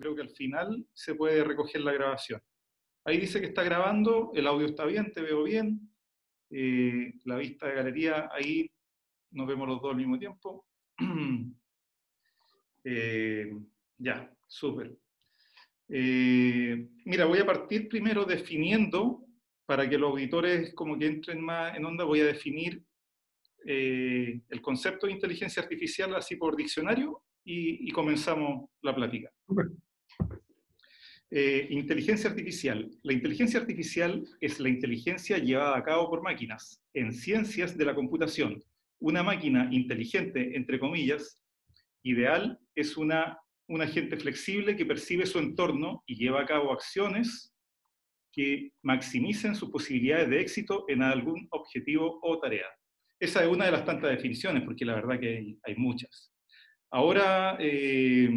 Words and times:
creo 0.00 0.14
que 0.14 0.22
al 0.22 0.30
final 0.30 0.86
se 0.92 1.14
puede 1.14 1.44
recoger 1.44 1.80
la 1.80 1.92
grabación. 1.92 2.40
Ahí 3.04 3.18
dice 3.18 3.40
que 3.40 3.48
está 3.48 3.62
grabando, 3.62 4.32
el 4.34 4.46
audio 4.46 4.66
está 4.66 4.84
bien, 4.86 5.12
te 5.12 5.20
veo 5.20 5.42
bien, 5.42 5.90
eh, 6.50 7.12
la 7.24 7.36
vista 7.36 7.66
de 7.66 7.74
galería, 7.74 8.30
ahí 8.32 8.70
nos 9.32 9.46
vemos 9.46 9.68
los 9.68 9.82
dos 9.82 9.90
al 9.90 9.96
mismo 9.96 10.18
tiempo. 10.18 10.66
Eh, 12.86 13.50
ya, 13.96 14.30
súper. 14.46 14.94
Eh, 15.88 16.86
mira, 17.06 17.24
voy 17.24 17.38
a 17.38 17.46
partir 17.46 17.88
primero 17.88 18.26
definiendo, 18.26 19.24
para 19.64 19.88
que 19.88 19.96
los 19.96 20.10
auditores 20.10 20.74
como 20.74 20.98
que 20.98 21.06
entren 21.06 21.40
más 21.40 21.74
en 21.74 21.86
onda, 21.86 22.04
voy 22.04 22.20
a 22.20 22.26
definir 22.26 22.84
el 23.64 24.60
concepto 24.60 25.06
de 25.06 25.14
inteligencia 25.14 25.62
artificial 25.62 26.14
así 26.14 26.36
por 26.36 26.54
diccionario 26.56 27.22
y, 27.44 27.90
comenzamos 27.90 28.68
la 28.82 28.94
plática. 28.94 29.30
Eh, 31.36 31.66
inteligencia 31.70 32.30
artificial. 32.30 32.88
La 33.02 33.12
inteligencia 33.12 33.58
artificial 33.58 34.24
es 34.40 34.60
la 34.60 34.68
inteligencia 34.68 35.38
llevada 35.38 35.76
a 35.76 35.82
cabo 35.82 36.08
por 36.08 36.22
máquinas 36.22 36.80
en 36.92 37.12
ciencias 37.12 37.76
de 37.76 37.84
la 37.84 37.94
computación. 37.94 38.62
Una 39.00 39.24
máquina 39.24 39.68
inteligente, 39.72 40.56
entre 40.56 40.78
comillas, 40.78 41.40
ideal, 42.04 42.60
es 42.76 42.96
una, 42.96 43.36
un 43.68 43.82
agente 43.82 44.16
flexible 44.16 44.76
que 44.76 44.86
percibe 44.86 45.26
su 45.26 45.40
entorno 45.40 46.04
y 46.06 46.14
lleva 46.14 46.42
a 46.42 46.46
cabo 46.46 46.72
acciones 46.72 47.52
que 48.32 48.70
maximicen 48.82 49.56
sus 49.56 49.70
posibilidades 49.70 50.30
de 50.30 50.40
éxito 50.40 50.84
en 50.88 51.02
algún 51.02 51.48
objetivo 51.50 52.20
o 52.22 52.38
tarea. 52.38 52.66
Esa 53.18 53.42
es 53.42 53.48
una 53.48 53.64
de 53.64 53.72
las 53.72 53.84
tantas 53.84 54.10
definiciones, 54.10 54.62
porque 54.64 54.84
la 54.84 54.94
verdad 54.94 55.18
que 55.18 55.56
hay 55.62 55.74
muchas. 55.76 56.32
Ahora, 56.92 57.56
eh, 57.58 58.28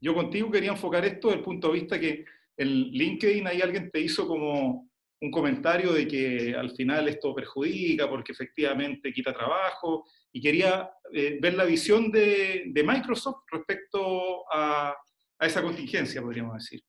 yo 0.00 0.14
contigo 0.14 0.50
quería 0.50 0.70
enfocar 0.70 1.04
esto 1.04 1.28
desde 1.28 1.38
el 1.38 1.44
punto 1.44 1.68
de 1.68 1.74
vista 1.74 1.98
que 1.98 2.24
en 2.56 2.68
LinkedIn 2.68 3.46
ahí 3.46 3.60
alguien 3.60 3.90
te 3.90 4.00
hizo 4.00 4.26
como 4.26 4.88
un 5.20 5.30
comentario 5.30 5.92
de 5.92 6.06
que 6.06 6.54
al 6.54 6.70
final 6.70 7.08
esto 7.08 7.34
perjudica 7.34 8.08
porque 8.08 8.32
efectivamente 8.32 9.12
quita 9.12 9.32
trabajo 9.32 10.04
y 10.32 10.40
quería 10.40 10.90
eh, 11.12 11.38
ver 11.40 11.54
la 11.54 11.64
visión 11.64 12.10
de, 12.10 12.72
Microsoft 12.74 13.44
respecto 13.50 14.44
a, 14.52 14.94
esa 15.40 15.62
contingencia, 15.62 16.20
podríamos 16.20 16.54
decir. 16.54 16.82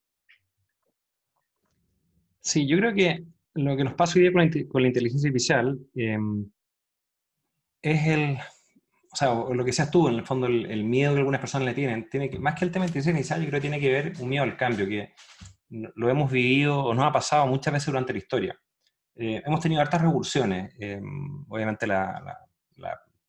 Sí, 2.39 2.67
yo 2.67 2.77
creo 2.77 2.93
que 2.93 3.23
lo 3.55 3.77
que 3.77 3.83
nos 3.83 3.93
pasa 3.93 4.15
hoy 4.15 4.21
día 4.21 4.31
con 4.67 4.81
la, 4.81 4.87
inteligencia 4.87 5.27
artificial 5.27 5.79
em, 5.95 6.49
es 7.81 8.07
el, 8.07 8.37
o 9.11 9.15
sea, 9.15 9.33
lo 9.33 9.65
que 9.65 9.73
seas 9.73 9.89
tú, 9.89 10.07
en 10.07 10.15
el 10.15 10.25
fondo, 10.25 10.45
el, 10.47 10.83
miedo 10.83 11.13
que 11.13 11.19
algunas 11.19 11.41
personas 11.41 11.65
le 11.65 11.73
tienen, 11.73 12.09
tiene 12.09 12.29
que, 12.29 12.37
más 12.37 12.55
que 12.55 12.65
el 12.65 12.71
tema 12.71 12.85
de 12.85 12.89
inteligencia 12.89 13.37
yo 13.37 13.47
creo 13.47 13.53
que 13.53 13.61
tiene 13.61 13.79
que 13.79 13.91
ver 13.91 14.13
un 14.19 14.29
miedo 14.29 14.43
al 14.43 14.55
cambio, 14.55 14.87
que 14.87 15.13
lo 15.69 16.09
hemos 16.09 16.31
vivido 16.31 16.83
o 16.83 16.93
nos 16.93 17.05
ha 17.05 17.11
pasado 17.11 17.47
muchas 17.47 17.73
veces 17.73 17.87
durante 17.87 18.13
la 18.13 18.19
historia. 18.19 18.59
Eh, 19.15 19.41
hemos 19.45 19.59
tenido 19.59 19.81
hartas 19.81 20.01
revoluciones, 20.01 20.73
eh, 20.79 21.01
obviamente 21.47 21.87
la, 21.87 22.39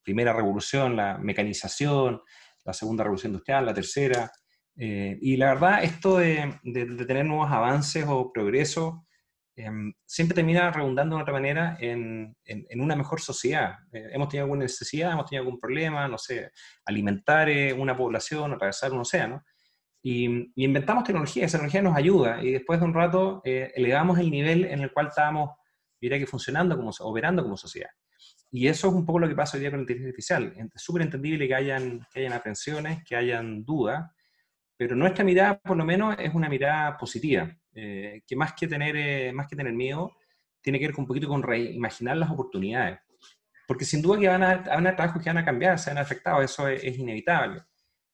primera 0.02 0.32
revolución, 0.32 0.96
la 0.96 1.18
mecanización, 1.18 2.22
la 2.64 2.72
segunda 2.72 3.04
revolución 3.04 3.32
industrial, 3.32 3.66
la 3.66 3.74
tercera, 3.74 4.30
eh, 4.76 5.18
y 5.20 5.36
la 5.36 5.54
verdad, 5.54 5.84
esto 5.84 6.18
de, 6.18 6.58
de, 6.64 7.04
tener 7.04 7.24
nuevos 7.26 7.50
avances 7.50 8.04
o 8.08 8.32
progresos 8.32 8.94
Em, 9.62 9.92
siempre 10.06 10.34
termina 10.34 10.70
redundando 10.70 11.16
de 11.16 11.22
otra 11.22 11.34
manera 11.34 11.76
en, 11.80 12.34
en, 12.44 12.80
una 12.80 12.96
mejor 12.96 13.20
sociedad. 13.20 13.74
Eh, 13.92 14.08
hemos 14.12 14.28
tenido 14.28 14.44
alguna 14.44 14.62
necesidad, 14.62 15.12
hemos 15.12 15.26
tenido 15.26 15.42
algún 15.44 15.60
problema, 15.60 16.08
no 16.08 16.16
sé, 16.16 16.50
alimentar 16.86 17.48
eh, 17.50 17.72
una 17.72 17.96
población, 17.96 18.52
atravesar 18.52 18.92
un 18.92 19.00
océano, 19.00 19.44
y, 20.02 20.50
inventamos 20.56 21.04
tecnología, 21.04 21.44
esa 21.44 21.58
tecnología 21.58 21.82
nos 21.82 21.96
ayuda, 21.96 22.42
y 22.42 22.52
después 22.52 22.80
de 22.80 22.86
un 22.86 22.94
rato 22.94 23.42
eh, 23.44 23.70
elevamos 23.74 24.18
el 24.18 24.30
nivel 24.30 24.64
en 24.64 24.80
el 24.80 24.92
cual 24.92 25.08
estábamos, 25.08 25.50
diría 26.00 26.18
que 26.18 26.26
funcionando, 26.26 26.76
como, 26.76 26.90
operando 27.00 27.42
como 27.42 27.56
sociedad. 27.56 27.90
Y 28.50 28.66
eso 28.66 28.88
es 28.88 28.94
un 28.94 29.04
poco 29.04 29.18
lo 29.18 29.28
que 29.28 29.34
pasa 29.34 29.56
hoy 29.56 29.60
día 29.60 29.70
con 29.70 29.80
la 29.80 29.82
inteligencia 29.82 30.08
artificial. 30.08 30.70
Es 30.74 30.82
súper 30.82 31.02
entendible 31.02 31.46
que 31.46 31.54
hayan, 31.54 32.06
que 32.12 32.20
hayan 32.20 32.32
aprensiones, 32.32 33.04
que 33.04 33.14
hayan 33.14 33.64
dudas, 33.64 34.10
pero 34.76 34.96
nuestra 34.96 35.22
mirada, 35.22 35.58
por 35.58 35.76
lo 35.76 35.84
menos, 35.84 36.16
es 36.18 36.34
una 36.34 36.48
mirada 36.48 36.96
positiva. 36.96 37.54
Eh, 37.74 38.22
que 38.26 38.36
más 38.36 38.54
que, 38.54 38.66
tener, 38.66 38.96
eh, 38.96 39.32
más 39.32 39.46
que 39.46 39.56
tener 39.56 39.72
miedo, 39.72 40.16
tiene 40.60 40.78
que 40.78 40.88
ver 40.88 40.96
un 40.98 41.06
poquito 41.06 41.28
con 41.28 41.42
reimaginar 41.42 42.16
las 42.16 42.30
oportunidades. 42.30 43.00
Porque 43.66 43.84
sin 43.84 44.02
duda 44.02 44.18
que 44.18 44.28
van 44.28 44.42
a, 44.42 44.50
haber 44.50 44.96
trabajos 44.96 45.22
que 45.22 45.30
van 45.30 45.38
a 45.38 45.44
cambiar, 45.44 45.78
se 45.78 45.90
van 45.90 45.98
a 45.98 46.02
afectar, 46.02 46.42
eso 46.42 46.66
es, 46.68 46.98
inevitable. 46.98 47.62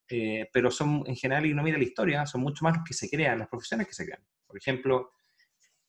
Eh, 0.08 0.48
pero 0.52 0.70
son, 0.70 1.02
en 1.06 1.16
general, 1.16 1.46
y 1.46 1.54
no 1.54 1.62
mira 1.62 1.78
la 1.78 1.84
historia, 1.84 2.26
son 2.26 2.42
mucho 2.42 2.64
más 2.64 2.76
los 2.76 2.84
que 2.84 2.94
se 2.94 3.08
crean, 3.08 3.38
las 3.38 3.48
profesiones 3.48 3.86
que 3.86 3.94
se 3.94 4.04
crean. 4.04 4.22
Por 4.46 4.58
ejemplo, 4.58 5.12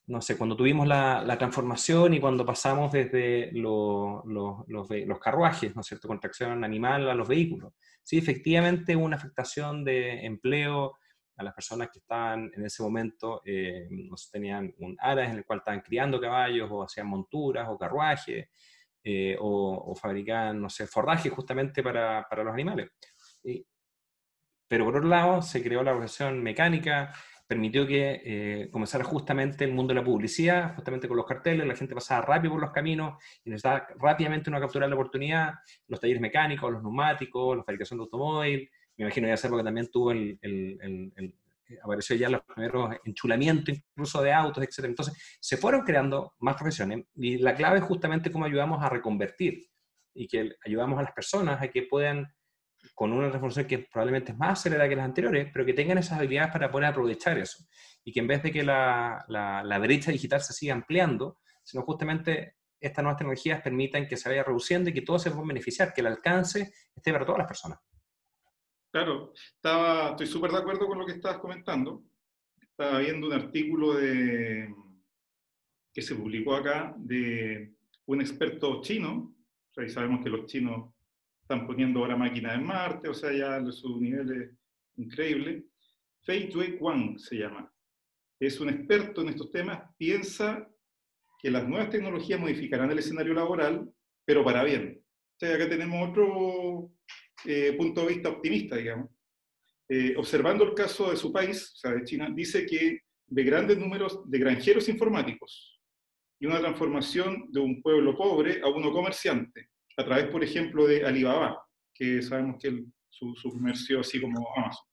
no 0.07 0.21
sé, 0.21 0.37
cuando 0.37 0.55
tuvimos 0.55 0.87
la, 0.87 1.21
la 1.21 1.37
transformación 1.37 2.13
y 2.13 2.19
cuando 2.19 2.45
pasamos 2.45 2.93
desde 2.93 3.51
los, 3.51 4.23
los, 4.25 5.19
carruajes, 5.19 5.75
¿no 5.75 5.81
es 5.81 5.87
cierto?, 5.87 6.07
con 6.07 6.19
tracción 6.19 6.63
animal 6.63 7.09
a 7.09 7.13
los 7.13 7.27
vehículos. 7.27 7.73
Sí, 8.03 8.17
efectivamente 8.17 8.95
hubo 8.95 9.03
una 9.03 9.17
afectación 9.17 9.83
de 9.83 10.25
empleo, 10.25 10.97
a 11.37 11.43
las 11.43 11.53
personas 11.53 11.89
que 11.91 11.99
estaban 11.99 12.51
en 12.53 12.65
ese 12.65 12.83
momento, 12.83 13.41
eh, 13.45 13.87
tenían 14.31 14.73
un 14.79 14.97
aras 14.99 15.29
en 15.29 15.37
el 15.37 15.45
cual 15.45 15.59
estaban 15.59 15.81
criando 15.81 16.19
caballos 16.19 16.67
o 16.71 16.83
hacían 16.83 17.07
monturas 17.07 17.67
o 17.69 17.77
carruajes 17.77 18.49
eh, 19.03 19.37
o, 19.39 19.95
fabricaban, 19.95 20.59
no 20.61 20.69
sé, 20.69 20.87
forraje 20.87 21.29
justamente 21.29 21.81
para, 21.83 22.25
para 22.29 22.43
los 22.43 22.53
animales. 22.53 22.89
pero 24.67 24.83
por 24.85 24.97
otro 24.97 25.07
lado, 25.07 25.41
se 25.41 25.63
creó 25.63 25.83
la 25.83 25.93
profesión 25.93 26.43
mecánica, 26.43 27.13
permitió 27.47 27.87
que 27.87 28.21
eh, 28.25 28.69
comenzara 28.69 29.05
justamente 29.05 29.63
el 29.63 29.71
mundo 29.71 29.93
de 29.93 30.01
la 30.01 30.05
publicidad, 30.05 30.75
justamente 30.75 31.07
con 31.07 31.15
los 31.15 31.25
carteles, 31.25 31.65
la 31.65 31.75
gente 31.75 31.95
pasaba 31.95 32.25
rápido 32.25 32.53
por 32.53 32.61
los 32.61 32.71
caminos 32.71 33.23
y 33.45 33.49
necesitaba 33.49 33.87
rápidamente 33.99 34.49
una 34.49 34.59
captura 34.59 34.85
de 34.85 34.89
la 34.89 34.95
oportunidad, 34.95 35.53
los 35.87 35.99
talleres 35.99 36.21
mecánicos, 36.21 36.71
los 36.71 36.83
neumáticos, 36.83 37.55
la 37.55 37.63
fabricación 37.63 37.99
de 37.99 38.03
automóvil, 38.03 38.69
me 38.97 39.05
imagino 39.05 39.27
ya 39.27 39.49
porque 39.49 39.63
también 39.63 39.87
tuvo 39.91 40.11
el, 40.11 40.37
el, 40.41 41.11
el, 41.15 41.35
apareció 41.83 42.15
ya 42.15 42.29
los 42.29 42.41
primeros 42.43 42.95
enchulamientos 43.05 43.75
incluso 43.75 44.21
de 44.21 44.33
autos, 44.33 44.63
etc. 44.63 44.85
Entonces, 44.85 45.37
se 45.39 45.57
fueron 45.57 45.81
creando 45.81 46.33
más 46.39 46.55
profesiones 46.55 47.05
y 47.15 47.37
la 47.37 47.55
clave 47.55 47.79
es 47.79 47.83
justamente 47.83 48.31
cómo 48.31 48.45
ayudamos 48.45 48.81
a 48.83 48.89
reconvertir 48.89 49.67
y 50.13 50.27
que 50.27 50.55
ayudamos 50.65 50.99
a 50.99 51.03
las 51.03 51.11
personas 51.11 51.61
a 51.61 51.67
que 51.67 51.83
puedan, 51.83 52.33
con 52.95 53.13
una 53.13 53.29
revolución 53.29 53.67
que 53.67 53.79
probablemente 53.79 54.31
es 54.31 54.37
más 54.37 54.59
acelerada 54.59 54.89
que 54.89 54.95
las 54.95 55.05
anteriores, 55.05 55.49
pero 55.53 55.65
que 55.65 55.73
tengan 55.73 55.97
esas 55.97 56.17
habilidades 56.17 56.51
para 56.51 56.71
poder 56.71 56.87
aprovechar 56.87 57.37
eso. 57.37 57.65
Y 58.03 58.11
que 58.11 58.19
en 58.19 58.27
vez 58.27 58.41
de 58.41 58.51
que 58.51 58.63
la, 58.63 59.23
la, 59.27 59.63
la 59.63 59.79
brecha 59.79 60.11
digital 60.11 60.41
se 60.41 60.53
siga 60.53 60.73
ampliando, 60.73 61.37
sino 61.63 61.83
justamente 61.83 62.55
estas 62.79 63.03
nuevas 63.03 63.17
tecnologías 63.17 63.61
permitan 63.61 64.07
que 64.07 64.17
se 64.17 64.29
vaya 64.29 64.43
reduciendo 64.43 64.89
y 64.89 64.93
que 64.93 65.01
todos 65.01 65.21
se 65.23 65.31
puedan 65.31 65.47
beneficiar, 65.47 65.93
que 65.93 66.01
el 66.01 66.07
alcance 66.07 66.71
esté 66.95 67.11
para 67.11 67.25
todas 67.25 67.39
las 67.39 67.47
personas. 67.47 67.79
Claro, 68.91 69.33
estaba, 69.35 70.11
estoy 70.11 70.27
súper 70.27 70.51
de 70.51 70.57
acuerdo 70.57 70.87
con 70.87 70.97
lo 70.97 71.05
que 71.05 71.13
estabas 71.13 71.39
comentando. 71.39 72.03
Estaba 72.61 72.99
viendo 72.99 73.27
un 73.27 73.33
artículo 73.33 73.93
de, 73.95 74.73
que 75.93 76.01
se 76.01 76.15
publicó 76.15 76.55
acá 76.55 76.93
de 76.97 77.73
un 78.05 78.21
experto 78.21 78.81
chino. 78.81 79.33
O 79.75 79.89
sabemos 79.89 80.23
que 80.23 80.29
los 80.29 80.45
chinos 80.45 80.93
están 81.41 81.65
poniendo 81.65 81.99
ahora 81.99 82.15
máquinas 82.15 82.55
en 82.55 82.65
Marte, 82.65 83.09
o 83.09 83.13
sea, 83.13 83.31
ya 83.31 83.63
su 83.71 84.01
nivel 84.01 84.31
es 84.31 84.51
increíble. 84.97 85.65
Fei 86.23 86.49
Tui 86.49 86.77
Wang 86.79 87.17
se 87.17 87.37
llama. 87.37 87.71
Es 88.39 88.59
un 88.59 88.69
experto 88.69 89.21
en 89.21 89.29
estos 89.29 89.51
temas. 89.51 89.81
Piensa 89.97 90.67
que 91.39 91.49
las 91.49 91.67
nuevas 91.67 91.89
tecnologías 91.89 92.39
modificarán 92.39 92.91
el 92.91 92.99
escenario 92.99 93.33
laboral, 93.33 93.89
pero 94.25 94.43
para 94.43 94.63
bien. 94.63 94.96
O 95.39 95.45
acá 95.45 95.69
tenemos 95.69 96.09
otro 96.09 96.91
eh, 97.45 97.73
punto 97.77 98.01
de 98.01 98.07
vista 98.07 98.29
optimista, 98.29 98.75
digamos. 98.75 99.11
Eh, 99.89 100.15
observando 100.17 100.63
el 100.63 100.73
caso 100.73 101.11
de 101.11 101.17
su 101.17 101.31
país, 101.31 101.73
o 101.73 101.77
sea, 101.77 101.91
de 101.91 102.03
China, 102.03 102.29
dice 102.33 102.65
que 102.65 103.01
de 103.27 103.43
grandes 103.43 103.77
números 103.77 104.29
de 104.29 104.39
granjeros 104.39 104.89
informáticos 104.89 105.79
y 106.39 106.45
una 106.45 106.59
transformación 106.59 107.45
de 107.51 107.59
un 107.59 107.81
pueblo 107.81 108.17
pobre 108.17 108.61
a 108.61 108.67
uno 108.67 108.91
comerciante, 108.91 109.69
a 109.95 110.03
través, 110.03 110.25
por 110.25 110.43
ejemplo, 110.43 110.87
de 110.87 111.05
Alibaba, 111.05 111.63
que 111.93 112.21
sabemos 112.21 112.57
que 112.61 112.83
su, 113.09 113.35
comercio 113.49 113.99
así 113.99 114.19
como 114.19 114.47
Amazon. 114.55 114.85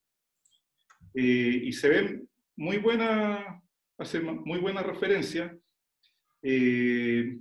Eh, 1.15 1.61
y 1.65 1.73
se 1.73 1.89
ven 1.89 2.29
muy 2.57 2.79
buena, 2.79 3.63
hace 3.99 4.21
muy 4.21 4.59
buena 4.59 4.83
referencia. 4.83 5.57
me 6.43 7.39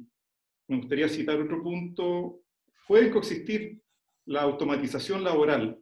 gustaría 0.70 1.10
citar 1.10 1.40
otro 1.40 1.62
punto. 1.62 2.43
Pueden 2.88 3.12
coexistir 3.12 3.82
la 4.26 4.42
automatización 4.42 5.24
laboral 5.24 5.80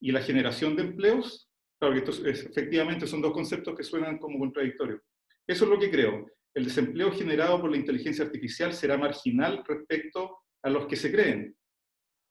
y 0.00 0.12
la 0.12 0.20
generación 0.20 0.76
de 0.76 0.82
empleos, 0.82 1.50
claro 1.78 1.94
que 1.94 2.00
estos 2.00 2.24
efectivamente 2.24 3.06
son 3.06 3.22
dos 3.22 3.32
conceptos 3.32 3.74
que 3.74 3.82
suenan 3.82 4.18
como 4.18 4.38
contradictorios. 4.38 5.00
Eso 5.46 5.64
es 5.64 5.70
lo 5.70 5.78
que 5.78 5.90
creo. 5.90 6.26
El 6.54 6.64
desempleo 6.64 7.10
generado 7.12 7.60
por 7.60 7.70
la 7.70 7.76
inteligencia 7.76 8.24
artificial 8.24 8.72
será 8.72 8.96
marginal 8.96 9.64
respecto 9.66 10.38
a 10.62 10.70
los 10.70 10.86
que 10.86 10.96
se 10.96 11.10
creen. 11.10 11.56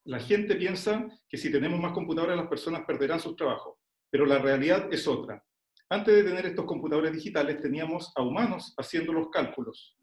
La 0.05 0.19
gente 0.19 0.55
piensa 0.55 1.07
que 1.27 1.37
si 1.37 1.51
tenemos 1.51 1.79
más 1.79 1.93
computadoras 1.93 2.37
las 2.37 2.47
personas 2.47 2.83
perderán 2.85 3.19
sus 3.19 3.35
trabajos. 3.35 3.77
pero 4.11 4.27
la 4.27 4.37
realidad 4.37 4.93
es 4.93 5.07
otra. 5.07 5.43
Antes 5.89 6.13
de 6.13 6.23
tener 6.23 6.45
estos 6.45 6.65
computadores 6.65 7.13
digitales 7.13 7.59
teníamos 7.59 8.11
a 8.15 8.21
humanos 8.21 8.75
haciendo 8.77 9.11
los 9.11 9.29
cálculos. 9.31 9.97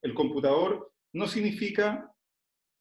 El 0.00 0.14
computador 0.14 0.92
no 1.12 1.26
significa, 1.26 2.08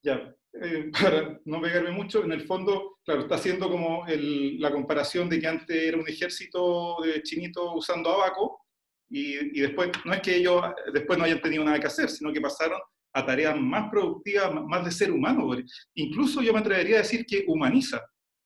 ya, 0.07 0.36
eh, 0.62 0.92
para 0.92 1.39
no 1.45 1.62
pegarme 1.62 1.92
mucho, 1.92 2.24
en 2.24 2.31
el 2.31 2.45
fondo, 2.45 2.98
claro, 3.04 3.21
está 3.21 3.36
haciendo 3.36 3.69
como 3.69 4.06
la 4.07 4.71
comparación 4.71 5.30
de 5.30 5.39
que 5.39 5.48
antes 5.48 5.75
era 5.75 5.98
un 5.98 6.07
ejército 6.07 6.98
de 7.04 7.21
chinitos 7.24 7.71
usando 7.75 8.09
abaco, 8.09 8.62
y, 9.09 9.57
y, 9.57 9.62
después, 9.62 9.89
no 10.04 10.13
es 10.13 10.21
que 10.21 10.36
ellos 10.36 10.62
después 10.94 11.18
no 11.18 11.25
hayan 11.25 11.42
tenido 11.42 11.63
nada 11.63 11.80
que 11.80 11.88
hacer, 11.88 12.09
sino 12.09 12.33
que 12.33 12.42
pasaron 12.42 12.80
a 13.13 13.25
tareas 13.25 13.59
más 13.59 13.89
productivas, 13.89 14.54
más 14.54 14.86
de 14.86 14.92
ser 14.92 15.12
humano. 15.12 15.50
Incluso 15.95 16.42
yo 16.42 16.53
me 16.53 16.60
atrevería 16.60 16.98
a 16.98 17.01
decir 17.01 17.25
que 17.25 17.45
humaniza. 17.48 18.01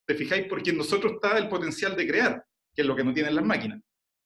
¿Te 0.08 0.16
fijáis? 0.16 0.48
Porque 0.48 0.70
en 0.70 0.78
nosotros 0.78 1.14
está 1.14 1.38
el 1.38 1.50
potencial 1.50 1.96
de 1.96 2.08
crear, 2.08 2.46
que 2.74 2.82
es 2.82 2.88
lo 2.88 2.96
que 2.96 3.04
no 3.04 3.14
tienen 3.14 3.36
las 3.36 3.46
máquinas. 3.46 3.82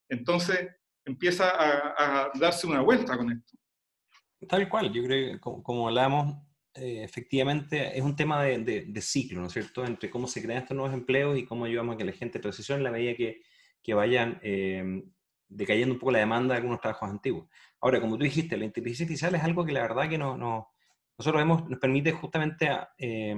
Entonces 0.09 0.67
empieza 1.05 1.49
a, 1.49 2.31
darse 2.35 2.67
una 2.67 2.81
vuelta 2.81 3.17
con 3.17 3.31
esto. 3.31 3.57
Tal 4.47 4.69
cual, 4.69 4.91
yo 4.91 5.03
creo 5.03 5.33
que 5.33 5.39
como, 5.39 5.87
hablamos, 5.87 6.35
eh, 6.75 7.03
efectivamente 7.03 7.97
es 7.97 8.03
un 8.03 8.15
tema 8.15 8.43
de, 8.43 9.01
ciclo, 9.01 9.41
¿no 9.41 9.47
es 9.47 9.53
cierto? 9.53 9.85
Entre 9.85 10.09
cómo 10.09 10.27
se 10.27 10.41
crean 10.41 10.61
estos 10.61 10.75
nuevos 10.75 10.93
empleos 10.93 11.37
y 11.37 11.45
cómo 11.45 11.65
ayudamos 11.65 11.95
a 11.95 11.97
que 11.97 12.05
la 12.05 12.11
gente 12.11 12.39
transicione 12.39 12.79
en 12.79 12.83
la 12.83 12.91
medida 12.91 13.15
que, 13.15 13.41
que 13.81 13.93
vayan 13.93 14.39
eh, 14.43 15.03
decayendo 15.47 15.93
un 15.93 15.99
poco 15.99 16.11
la 16.11 16.19
demanda 16.19 16.53
de 16.53 16.59
algunos 16.59 16.81
trabajos 16.81 17.09
antiguos. 17.09 17.49
Ahora, 17.81 18.01
como 18.01 18.17
tú 18.17 18.23
dijiste, 18.23 18.57
la 18.57 18.65
inteligencia 18.65 19.05
artificial 19.05 19.35
es 19.35 19.43
algo 19.43 19.65
que 19.65 19.71
la 19.71 19.81
verdad 19.81 20.09
que 20.09 20.17
no, 20.17 20.37
no 20.37 20.69
nosotros 21.17 21.41
vemos, 21.41 21.69
nos 21.69 21.79
permite 21.79 22.11
justamente, 22.11 22.69
eh, 22.97 23.35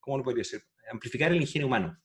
¿cómo 0.00 0.18
lo 0.18 0.24
podría 0.24 0.40
decir? 0.40 0.62
Amplificar 0.90 1.32
el 1.32 1.40
ingenio 1.40 1.66
humano. 1.66 1.98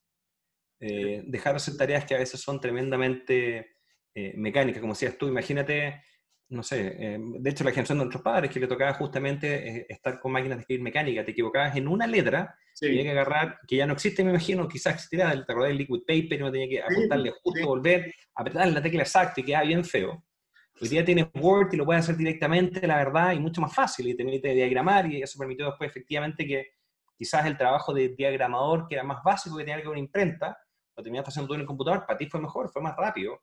Eh, 0.80 1.24
dejar 1.26 1.54
de 1.54 1.58
hacer 1.58 1.78
tareas 1.78 2.06
que 2.06 2.16
a 2.16 2.20
veces 2.20 2.40
son 2.40 2.60
tremendamente 2.60 3.76
eh, 4.14 4.34
mecánicas, 4.38 4.82
como 4.82 4.94
decías 4.94 5.18
tú, 5.18 5.28
imagínate, 5.28 6.02
no 6.50 6.63
sé, 6.63 6.96
eh, 6.98 7.18
de 7.19 7.50
hecho 7.50 7.63
la 7.63 7.69
generación 7.69 8.00
de 8.00 8.06
nuestros 8.06 8.24
padres 8.24 8.50
que 8.51 8.60
le 8.60 8.68
tocaba 8.68 8.94
justamente 8.96 9.86
estar 9.92 10.19
con 10.19 10.31
máquinas 10.31 10.57
de 10.57 10.62
escribir 10.62 10.84
mecánica, 10.84 11.24
te 11.24 11.31
equivocabas 11.31 11.75
en 11.75 11.88
una 11.88 12.07
letra, 12.07 12.56
tenía 12.80 13.04
que 13.04 13.12
agarrar, 13.12 13.60
que 13.68 13.75
ya 13.75 13.86
no 13.86 13.94
existe, 13.94 14.24
me 14.24 14.31
imagino, 14.31 14.68
quizás 14.68 14.96
existirá, 14.96 15.31
te 15.31 15.51
acordás 15.51 15.69
del 15.69 15.78
liquid 15.78 16.01
paper, 16.07 16.40
y 16.40 16.44
no 16.44 16.51
tenía 16.51 16.68
que 16.68 16.81
apuntarle 16.81 17.34
justo, 17.44 17.68
volver, 17.68 18.13
apretar 18.34 18.68
la 18.68 18.81
tecla 18.81 19.04
exacta 19.04 19.42
y 19.42 19.44
quedaba 19.44 19.66
bien 19.66 19.86
feo. 19.86 20.24
Hoy 20.81 20.88
día 20.88 21.04
tienes 21.06 21.28
Word 21.36 21.74
y 21.74 21.78
lo 21.78 21.86
puedes 21.86 22.04
hacer 22.04 22.16
directamente, 22.16 22.88
la 22.88 22.98
verdad, 22.98 23.34
y 23.34 23.40
mucho 23.40 23.62
más 23.62 23.75
fácil, 23.75 24.07
y 24.07 24.16
te 24.16 24.24
permite 24.24 24.54
diagramar, 24.54 25.06
y 25.12 25.22
eso 25.22 25.38
permitió 25.38 25.68
después 25.68 25.90
efectivamente 25.90 26.48
que 26.48 26.72
quizás 27.16 27.46
el 27.46 27.57
trabajo 27.57 27.94
de 27.94 28.10
diagramador, 28.10 28.88
que 28.88 28.96
era 28.96 29.04
más 29.04 29.22
básico, 29.24 29.57
que 29.57 29.66
tenía 29.66 29.81
que 29.81 29.90
una 29.90 30.00
imprenta, 30.00 30.57
lo 30.96 31.04
terminaste 31.04 31.30
haciendo 31.30 31.50
tú 31.50 31.54
en 31.54 31.62
el 31.62 31.68
computador, 31.68 32.06
para 32.07 32.18
ti 32.18 32.25
fue 32.28 32.40
mejor, 32.40 32.69
fue 32.72 32.81
más 32.81 32.96
rápido. 32.96 33.42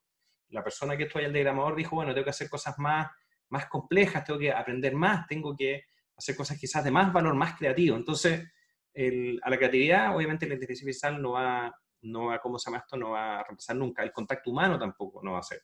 La 0.50 0.62
persona 0.62 0.96
que 0.96 1.04
estuvo 1.04 1.22
el 1.22 1.32
diagramador 1.32 1.76
dijo, 1.76 1.96
bueno, 1.96 2.12
tengo 2.12 2.24
que 2.24 2.30
hacer 2.30 2.48
cosas 2.48 2.78
más, 2.78 3.10
más 3.48 3.66
complejas, 3.66 4.24
tengo 4.24 4.38
que 4.38 4.52
aprender 4.52 4.94
más, 4.94 5.26
tengo 5.26 5.54
que 5.56 5.84
hacer 6.16 6.36
cosas 6.36 6.58
quizás 6.58 6.84
de 6.84 6.90
más 6.90 7.12
valor, 7.12 7.34
más 7.34 7.56
creativo. 7.56 7.96
Entonces, 7.96 8.44
a 9.42 9.50
la 9.50 9.56
creatividad, 9.56 10.16
obviamente 10.16 10.46
la 10.46 10.54
inteligencia 10.54 10.84
artificial 10.84 11.20
no 11.20 11.32
va, 11.32 11.74
no 12.02 12.26
va, 12.26 12.40
¿cómo 12.40 12.58
se 12.58 12.70
llama 12.70 12.78
esto? 12.78 12.96
No 12.96 13.10
va 13.10 13.40
a 13.40 13.44
reemplazar 13.44 13.76
nunca. 13.76 14.02
El 14.02 14.12
contacto 14.12 14.50
humano 14.50 14.78
tampoco 14.78 15.20
no 15.22 15.32
va 15.32 15.40
a 15.40 15.42
ser. 15.42 15.62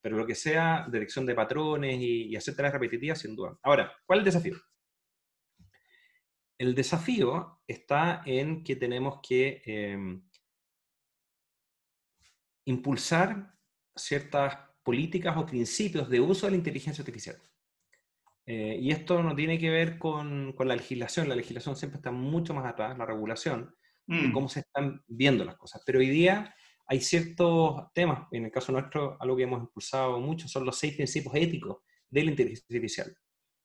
Pero 0.00 0.16
lo 0.16 0.26
que 0.26 0.36
sea, 0.36 0.86
dirección 0.90 1.26
de 1.26 1.34
patrones 1.34 1.98
y, 2.00 2.36
hacer 2.36 2.54
tareas 2.54 2.74
repetitivas, 2.74 3.18
sin 3.18 3.34
duda. 3.34 3.58
Ahora, 3.62 3.92
¿cuál 4.06 4.20
es 4.20 4.26
el 4.26 4.32
desafío? 4.32 4.56
El 6.56 6.74
desafío 6.74 7.60
está 7.66 8.22
en 8.24 8.62
que 8.62 8.76
tenemos 8.76 9.20
que 9.22 9.62
em, 9.64 10.22
impulsar 12.64 13.57
ciertas 13.98 14.56
políticas 14.82 15.36
o 15.36 15.44
principios 15.44 16.08
de 16.08 16.18
uso 16.18 16.46
de 16.46 16.52
la 16.52 16.56
inteligencia 16.56 17.02
artificial. 17.02 17.36
Eh, 18.46 18.78
y 18.80 18.90
esto 18.90 19.22
no 19.22 19.36
tiene 19.36 19.58
que 19.58 19.68
ver 19.68 19.98
con, 19.98 20.54
con, 20.54 20.66
la 20.66 20.74
legislación, 20.74 21.28
la 21.28 21.36
legislación 21.36 21.76
siempre 21.76 21.98
está 21.98 22.10
mucho 22.10 22.54
más 22.54 22.64
atrás, 22.64 22.96
la 22.96 23.04
regulación, 23.04 23.74
de 24.06 24.28
mm. 24.28 24.32
cómo 24.32 24.48
se 24.48 24.60
están 24.60 25.02
viendo 25.06 25.44
las 25.44 25.56
cosas. 25.56 25.82
Pero 25.84 25.98
hoy 25.98 26.08
día 26.08 26.54
hay 26.86 27.02
ciertos 27.02 27.92
temas, 27.92 28.26
en 28.32 28.46
el 28.46 28.50
caso 28.50 28.72
nuestro, 28.72 29.18
algo 29.20 29.36
que 29.36 29.42
hemos 29.42 29.60
impulsado 29.60 30.18
mucho 30.20 30.48
son 30.48 30.64
los 30.64 30.78
seis 30.78 30.94
principios 30.94 31.34
éticos 31.34 31.82
de 32.08 32.24
la 32.24 32.30
inteligencia 32.30 32.64
artificial. 32.70 33.14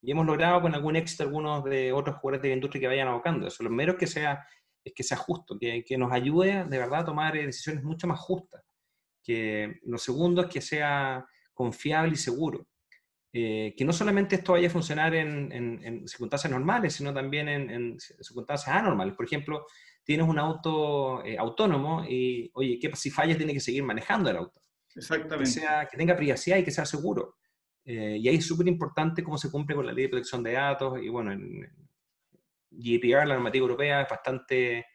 Y 0.02 0.10
hemos 0.10 0.26
logrado 0.26 0.60
con 0.60 0.74
algún 0.74 0.96
éxito 0.96 1.22
algunos 1.22 1.64
de 1.64 1.90
otros 1.90 2.16
jugadores 2.16 2.42
de 2.42 2.48
la 2.48 2.54
industria 2.56 2.82
que 2.82 2.88
vayan 2.88 3.08
abocando 3.08 3.46
eso. 3.46 3.62
Lo 3.62 3.70
primero 3.70 3.96
que 3.96 4.06
sea, 4.06 4.46
es 4.84 4.92
que 4.92 5.02
sea 5.02 5.16
justo, 5.16 5.56
que, 5.58 5.82
que 5.82 5.96
nos 5.96 6.12
ayude 6.12 6.66
de 6.66 6.78
verdad 6.78 7.00
a 7.00 7.04
tomar 7.06 7.32
decisiones 7.32 7.82
mucho 7.82 8.06
más 8.06 8.20
justas 8.20 8.62
que 9.24 9.80
lo 9.84 9.98
segundo 9.98 10.42
es 10.42 10.48
que 10.48 10.60
sea 10.60 11.26
confiable 11.52 12.12
y 12.12 12.16
seguro. 12.16 12.66
Eh, 13.36 13.74
que 13.76 13.84
no 13.84 13.92
solamente 13.92 14.36
esto 14.36 14.52
vaya 14.52 14.68
a 14.68 14.70
funcionar 14.70 15.12
en, 15.12 16.06
circunstancias 16.06 16.52
normales, 16.52 16.94
sino 16.94 17.12
también 17.12 17.48
en, 17.48 17.98
circunstancias 17.98 18.76
anormales. 18.76 19.14
Por 19.14 19.26
ejemplo, 19.26 19.66
tienes 20.04 20.28
un 20.28 20.38
auto 20.38 21.24
eh, 21.24 21.36
autónomo 21.36 22.04
y, 22.08 22.48
oye, 22.54 22.78
¿qué 22.78 22.94
si 22.94 23.10
fallas 23.10 23.36
tiene 23.36 23.52
que 23.52 23.58
seguir 23.58 23.82
manejando 23.82 24.30
el 24.30 24.36
auto? 24.36 24.60
Exactamente. 24.94 25.50
Que, 25.50 25.60
sea, 25.60 25.88
que 25.90 25.96
tenga 25.96 26.14
privacidad 26.14 26.58
y 26.58 26.64
que 26.64 26.70
sea 26.70 26.86
seguro. 26.86 27.38
Eh, 27.84 28.18
y 28.20 28.28
ahí 28.28 28.36
es 28.36 28.46
súper 28.46 28.68
importante 28.68 29.24
cómo 29.24 29.36
se 29.36 29.50
cumple 29.50 29.74
con 29.74 29.86
la 29.86 29.92
ley 29.92 30.04
de 30.04 30.10
protección 30.10 30.42
de 30.42 30.52
datos. 30.52 31.02
Y 31.02 31.08
bueno, 31.08 31.32
en 31.32 31.68
GDPR, 32.70 33.26
la 33.26 33.34
normativa 33.34 33.62
europea, 33.62 34.02
es 34.02 34.08
bastante 34.08 34.86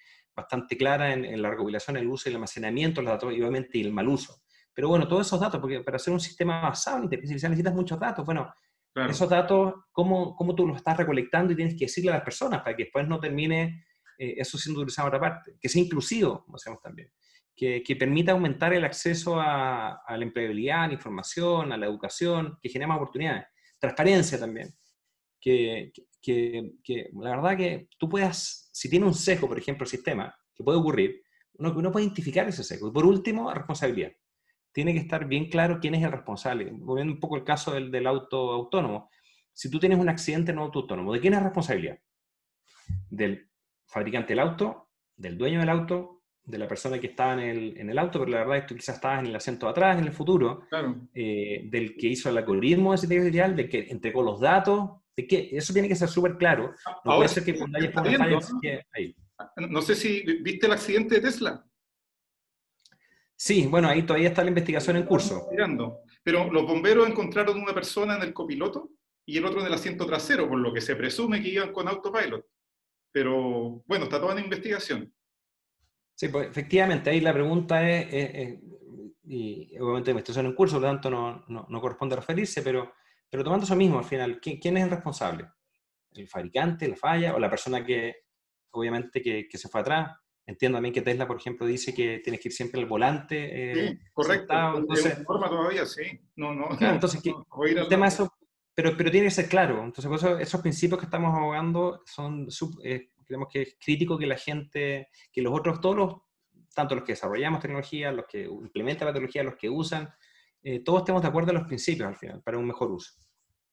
bastante 0.41 0.77
clara 0.77 1.13
en, 1.13 1.41
la 1.41 1.49
recopilación, 1.49 1.97
el 1.97 2.07
uso 2.07 2.27
y 2.27 2.29
el 2.29 2.35
almacenamiento 2.35 3.01
de 3.01 3.05
los 3.05 3.13
datos 3.13 3.33
y 3.33 3.41
obviamente 3.41 3.79
el 3.79 3.93
mal 3.93 4.07
uso. 4.07 4.41
Pero 4.73 4.89
bueno, 4.89 5.07
todos 5.07 5.27
esos 5.27 5.39
datos, 5.39 5.59
porque 5.59 5.81
para 5.81 5.97
hacer 5.97 6.13
un 6.13 6.19
sistema 6.19 6.61
basado 6.61 6.97
en 6.97 7.03
inteligencia 7.03 7.33
artificial 7.33 7.51
necesitas 7.51 7.75
muchos 7.75 7.99
datos. 7.99 8.25
Bueno, 8.25 8.53
esos 8.95 9.29
datos, 9.29 9.73
¿cómo, 9.91 10.35
¿cómo, 10.35 10.55
tú 10.55 10.67
los 10.67 10.77
estás 10.77 10.97
recolectando 10.97 11.53
y 11.53 11.55
tienes 11.55 11.75
que 11.75 11.85
decirle 11.85 12.11
a 12.11 12.15
las 12.15 12.23
personas 12.23 12.61
para 12.61 12.75
que 12.75 12.83
después 12.83 13.07
no 13.07 13.19
termine 13.19 13.85
eh, 14.17 14.35
eso 14.37 14.57
siendo 14.57 14.81
utilizado 14.81 15.07
en 15.07 15.15
otra 15.15 15.19
parte? 15.19 15.57
Que 15.59 15.69
sea 15.69 15.81
inclusivo, 15.81 16.43
como 16.43 16.57
decíamos 16.57 16.81
también. 16.81 17.11
Que, 17.55 17.83
que, 17.83 17.95
permita 17.95 18.31
aumentar 18.31 18.73
el 18.73 18.85
acceso 18.85 19.39
a, 19.39 20.01
a, 20.05 20.17
la 20.17 20.23
empleabilidad, 20.23 20.83
a 20.83 20.87
la 20.87 20.93
información, 20.93 21.71
a 21.71 21.77
la 21.77 21.85
educación, 21.85 22.57
que 22.61 22.69
genere 22.69 22.87
más 22.87 22.97
oportunidades. 22.97 23.45
Transparencia 23.77 24.39
también. 24.39 24.73
Que, 25.39 25.91
que, 25.93 26.03
que, 26.21 27.09
la 27.13 27.35
verdad 27.37 27.57
que 27.57 27.89
tú 27.97 28.09
puedas, 28.09 28.69
si 28.71 28.89
tiene 28.89 29.05
un 29.05 29.13
sesgo, 29.13 29.47
por 29.47 29.57
ejemplo, 29.57 29.83
el 29.83 29.89
sistema, 29.89 30.35
que 30.53 30.63
puede 30.63 30.77
ocurrir, 30.77 31.23
uno, 31.53 31.73
uno 31.75 31.91
puede 31.91 32.05
identificar 32.05 32.47
ese 32.47 32.63
sesgo. 32.63 32.89
Y 32.89 32.91
por 32.91 33.05
último, 33.05 33.53
responsabilidad. 33.53 34.11
Tiene 34.71 34.93
que 34.93 34.99
estar 34.99 35.27
bien 35.27 35.49
claro 35.49 35.79
quién 35.81 35.95
es 35.95 36.03
el 36.03 36.11
responsable. 36.11 36.69
Volviendo 36.71 37.13
un 37.13 37.19
poco 37.19 37.37
el 37.37 37.43
caso 37.43 37.71
del, 37.71 37.91
del 37.91 38.07
auto 38.07 38.51
autónomo. 38.51 39.09
Si 39.51 39.69
tú 39.69 39.79
tienes 39.79 39.99
un 39.99 40.09
accidente 40.09 40.51
en 40.51 40.59
un 40.59 40.65
auto 40.65 40.79
autónomo, 40.79 41.13
¿de 41.13 41.19
quién 41.19 41.33
es 41.33 41.43
responsabilidad? 41.43 41.99
Del 43.09 43.49
fabricante 43.87 44.29
del 44.29 44.39
auto, 44.39 44.89
del 45.15 45.37
dueño 45.37 45.59
del 45.59 45.69
auto, 45.69 46.19
de 46.49 46.57
la 46.57 46.67
persona 46.67 46.99
que 46.99 47.07
estaba 47.07 47.33
en 47.33 47.39
el, 47.39 47.77
en 47.77 47.89
el, 47.89 47.99
auto, 47.99 48.19
pero 48.19 48.31
la 48.31 48.39
verdad 48.39 48.57
es 48.57 48.63
que 48.63 48.67
tú 48.69 48.75
quizás 48.75 48.95
estabas 48.95 49.19
en 49.19 49.27
el 49.27 49.35
asiento 49.35 49.67
de 49.67 49.71
atrás 49.71 49.99
en 49.99 50.05
el 50.05 50.11
futuro, 50.13 50.63
eh, 51.13 51.61
del 51.65 51.95
que 51.95 52.07
hizo 52.07 52.29
el 52.29 52.37
algoritmo 52.37 52.91
de 52.91 52.95
inteligencia 52.95 53.45
artificial, 53.45 53.55
del 53.55 53.69
que 53.69 53.91
entregó 53.91 54.23
los 54.23 54.39
datos, 54.39 54.89
que 55.27 55.49
eso 55.51 55.73
tiene 55.73 55.87
que 55.87 55.95
ser 55.95 56.09
súper 56.09 56.37
claro. 56.37 56.73
No 57.03 57.17
puede 57.17 57.29
ser 57.29 57.43
que 57.43 57.55
fallas, 57.55 58.51
ahí. 58.93 59.15
No 59.69 59.81
sé 59.81 59.95
si 59.95 60.21
viste 60.41 60.67
el 60.67 60.73
accidente 60.73 61.15
de 61.15 61.21
Tesla. 61.21 61.65
Sí, 63.35 63.67
bueno, 63.67 63.87
ahí 63.87 64.03
todavía 64.03 64.29
está 64.29 64.43
la 64.43 64.49
investigación 64.49 64.97
en 64.97 65.05
curso. 65.05 65.47
Pero 66.23 66.51
los 66.51 66.63
bomberos 66.67 67.07
encontraron 67.07 67.61
una 67.61 67.73
persona 67.73 68.17
en 68.17 68.23
el 68.23 68.33
copiloto 68.33 68.91
y 69.25 69.37
el 69.37 69.45
otro 69.45 69.61
en 69.61 69.67
el 69.67 69.73
asiento 69.73 70.05
trasero, 70.05 70.49
por 70.49 70.59
lo 70.59 70.73
que 70.73 70.81
se 70.81 70.95
presume 70.95 71.41
que 71.41 71.49
iban 71.49 71.71
con 71.71 71.87
autopilot. 71.87 72.45
Pero 73.11 73.83
bueno, 73.87 74.05
está 74.05 74.19
toda 74.19 74.33
en 74.33 74.43
investigación. 74.43 75.13
Sí, 76.15 76.27
pues 76.27 76.49
efectivamente, 76.49 77.09
ahí 77.09 77.21
la 77.21 77.33
pregunta 77.33 77.89
es, 77.89 78.59
y 79.23 79.77
obviamente 79.79 80.11
investigación 80.11 80.47
en 80.47 80.53
curso, 80.53 80.75
por 80.75 80.81
lo 80.81 80.87
tanto 80.89 81.09
no, 81.09 81.45
no, 81.47 81.65
no 81.69 81.81
corresponde 81.81 82.17
referirse, 82.17 82.61
pero 82.61 82.93
pero 83.29 83.43
tomando 83.43 83.65
eso 83.65 83.75
mismo, 83.75 83.99
al 83.99 84.05
final, 84.05 84.39
¿quién, 84.39 84.77
es 84.77 84.83
el 84.83 84.89
responsable? 84.89 85.47
¿El 86.13 86.27
fabricante, 86.27 86.87
la 86.87 86.95
falla 86.95 87.35
o 87.35 87.39
la 87.39 87.49
persona 87.49 87.85
que, 87.85 88.15
obviamente, 88.71 89.21
que, 89.21 89.47
que, 89.47 89.57
se 89.57 89.69
fue 89.69 89.81
atrás? 89.81 90.17
Entiendo 90.45 90.77
también 90.77 90.93
que 90.93 91.03
Tesla, 91.03 91.27
por 91.27 91.37
ejemplo, 91.37 91.67
dice 91.67 91.93
que 91.93 92.19
tienes 92.23 92.41
que 92.41 92.47
ir 92.47 92.53
siempre 92.53 92.81
al 92.81 92.87
volante. 92.87 93.71
Eh, 93.71 93.89
sí, 93.89 93.99
correcto. 94.11 94.77
Entonces, 94.77 95.23
forma 95.23 95.47
todavía, 95.47 95.85
sí. 95.85 96.19
No, 96.37 96.55
no. 96.55 96.69
Claro, 96.69 96.95
entonces, 96.95 97.21
el 97.65 97.87
tema 97.87 98.07
eso, 98.07 98.33
pero, 98.73 98.97
pero 98.97 99.11
tiene 99.11 99.27
que 99.27 99.31
ser 99.31 99.47
claro. 99.47 99.83
Entonces, 99.83 100.11
eso, 100.11 100.39
esos 100.39 100.61
principios 100.61 100.99
que 100.99 101.05
estamos 101.05 101.37
abogando 101.37 102.01
son, 102.05 102.49
sub, 102.49 102.79
eh, 102.83 103.11
creemos 103.25 103.47
que 103.51 103.61
es 103.61 103.77
crítico 103.79 104.17
que 104.17 104.25
la 104.25 104.37
gente, 104.37 105.09
que 105.31 105.43
los 105.43 105.53
otros, 105.53 105.79
todos 105.79 105.95
los, 105.95 106.15
tanto 106.73 106.95
los 106.95 107.03
que 107.03 107.11
desarrollamos 107.11 107.59
tecnología, 107.59 108.11
los 108.11 108.25
que 108.25 108.45
implementan 108.45 109.05
la 109.05 109.13
tecnología, 109.13 109.43
los 109.43 109.55
que 109.55 109.69
usan, 109.69 110.09
eh, 110.63 110.79
todos 110.81 111.01
estemos 111.01 111.21
de 111.21 111.27
acuerdo 111.27 111.51
en 111.51 111.57
los 111.57 111.67
principios 111.67 112.07
al 112.07 112.15
final, 112.15 112.41
para 112.43 112.57
un 112.57 112.67
mejor 112.67 112.91
uso. 112.91 113.13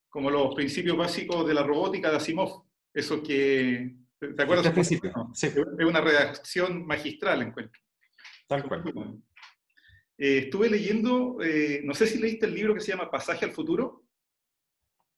Como 0.08 0.30
los 0.30 0.54
principios 0.54 0.96
básicos 0.96 1.46
de 1.46 1.54
la 1.54 1.62
robótica 1.62 2.10
de 2.10 2.16
Asimov, 2.16 2.64
eso 2.94 3.22
que... 3.22 3.96
¿Te 4.18 4.42
acuerdas? 4.42 4.66
Este 4.66 4.74
principio, 4.74 5.12
sí. 5.34 5.48
Es 5.48 5.84
una 5.84 6.00
redacción 6.00 6.86
magistral, 6.86 7.42
encuentro. 7.42 7.80
Tal 8.46 8.66
cual. 8.66 8.82
Eh, 10.18 10.38
estuve 10.44 10.70
leyendo, 10.70 11.38
eh, 11.42 11.82
no 11.84 11.94
sé 11.94 12.06
si 12.06 12.18
leíste 12.18 12.46
el 12.46 12.54
libro 12.54 12.74
que 12.74 12.80
se 12.80 12.92
llama 12.92 13.10
Pasaje 13.10 13.44
al 13.44 13.52
Futuro. 13.52 14.04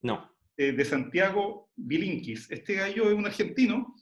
No. 0.02 0.36
Eh, 0.56 0.72
de 0.72 0.84
Santiago 0.84 1.70
Bilinkis. 1.76 2.50
Este 2.50 2.74
gallo 2.74 3.08
es 3.08 3.16
un 3.16 3.26
argentino, 3.26 3.94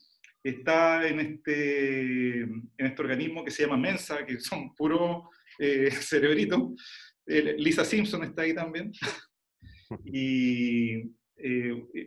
está 0.42 1.06
en 1.06 1.20
este, 1.20 2.40
en 2.40 2.70
este 2.78 3.02
organismo 3.02 3.44
que 3.44 3.50
se 3.50 3.64
llama 3.64 3.76
Mensa, 3.76 4.24
que 4.24 4.40
son 4.40 4.74
puro 4.74 5.30
cerebritos. 5.58 6.72
Lisa 7.26 7.84
Simpson 7.84 8.24
está 8.24 8.42
ahí 8.42 8.54
también. 8.54 8.92
y 10.04 11.02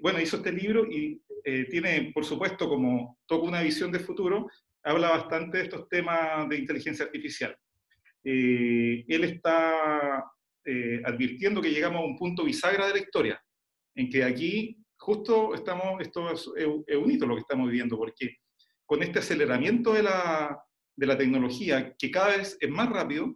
bueno, 0.01 0.19
hizo 0.21 0.38
este 0.38 0.51
libro 0.51 0.85
y 0.89 1.21
tiene, 1.69 2.11
por 2.13 2.25
supuesto, 2.25 2.67
como 2.67 3.19
toca 3.25 3.47
una 3.47 3.61
visión 3.61 3.91
de 3.91 3.99
futuro, 3.99 4.47
habla 4.83 5.09
bastante 5.09 5.57
de 5.57 5.63
estos 5.65 5.88
temas 5.89 6.47
de 6.49 6.57
inteligencia 6.57 7.05
artificial. 7.05 7.55
Eh, 8.23 9.05
él 9.07 9.23
está 9.23 10.23
eh, 10.65 11.01
advirtiendo 11.05 11.61
que 11.61 11.71
llegamos 11.71 12.01
a 12.01 12.05
un 12.05 12.17
punto 12.17 12.43
bisagra 12.43 12.88
de 12.88 12.93
la 12.93 12.99
historia, 12.99 13.41
en 13.95 14.09
que 14.09 14.23
aquí 14.23 14.77
justo 14.97 15.53
estamos, 15.55 16.01
esto 16.01 16.31
es, 16.31 16.47
un 16.47 17.11
hito 17.11 17.25
lo 17.25 17.35
que 17.35 17.41
estamos 17.41 17.67
viviendo, 17.69 17.97
porque 17.97 18.38
con 18.85 19.01
este 19.03 19.19
aceleramiento 19.19 19.93
de 19.93 20.03
la, 20.03 20.61
de 20.95 21.07
la 21.07 21.17
tecnología, 21.17 21.95
que 21.97 22.11
cada 22.11 22.38
vez 22.38 22.57
es 22.59 22.69
más 22.69 22.89
rápido, 22.89 23.35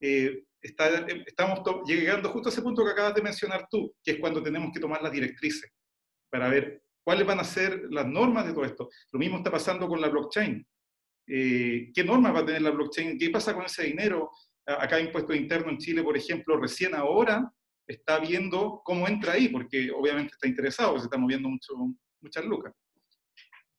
eh, 0.00 0.42
está, 0.64 1.06
estamos 1.26 1.60
llegando 1.86 2.30
justo 2.30 2.48
a 2.48 2.52
ese 2.52 2.62
punto 2.62 2.84
que 2.84 2.92
acabas 2.92 3.14
de 3.14 3.22
mencionar 3.22 3.68
tú, 3.70 3.94
que 4.02 4.12
es 4.12 4.18
cuando 4.18 4.42
tenemos 4.42 4.72
que 4.72 4.80
tomar 4.80 5.02
las 5.02 5.12
directrices 5.12 5.70
para 6.30 6.48
ver 6.48 6.82
cuáles 7.04 7.26
van 7.26 7.38
a 7.38 7.44
ser 7.44 7.84
las 7.90 8.06
normas 8.06 8.46
de 8.46 8.54
todo 8.54 8.64
esto. 8.64 8.88
Lo 9.12 9.18
mismo 9.18 9.36
está 9.36 9.50
pasando 9.50 9.86
con 9.86 10.00
la 10.00 10.08
blockchain. 10.08 10.66
Eh, 11.26 11.90
qué 11.94 12.04
normas 12.04 12.34
va 12.34 12.40
a 12.40 12.46
tener 12.46 12.62
la 12.62 12.70
blockchain, 12.70 13.18
qué 13.18 13.30
pasa 13.30 13.54
con 13.54 13.66
ese 13.66 13.84
dinero. 13.84 14.30
Acá 14.66 14.98
impuesto 14.98 15.34
interno 15.34 15.70
en 15.70 15.78
Chile, 15.78 16.02
por 16.02 16.16
ejemplo, 16.16 16.56
recién 16.56 16.94
ahora 16.94 17.52
está 17.86 18.18
viendo 18.18 18.80
cómo 18.82 19.06
entra 19.06 19.34
ahí, 19.34 19.48
porque 19.48 19.90
obviamente 19.90 20.32
está 20.32 20.48
interesado, 20.48 20.98
se 20.98 21.04
está 21.04 21.18
moviendo 21.18 21.50
mucho, 21.50 21.74
muchas 22.22 22.44
lucas. 22.46 22.72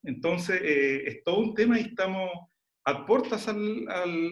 Entonces, 0.03 0.61
eh, 0.63 1.03
es 1.07 1.23
todo 1.23 1.39
un 1.39 1.55
tema 1.55 1.79
y 1.79 1.85
estamos 1.85 2.29
a 2.85 3.05
puertas 3.07 3.47
al, 3.47 3.87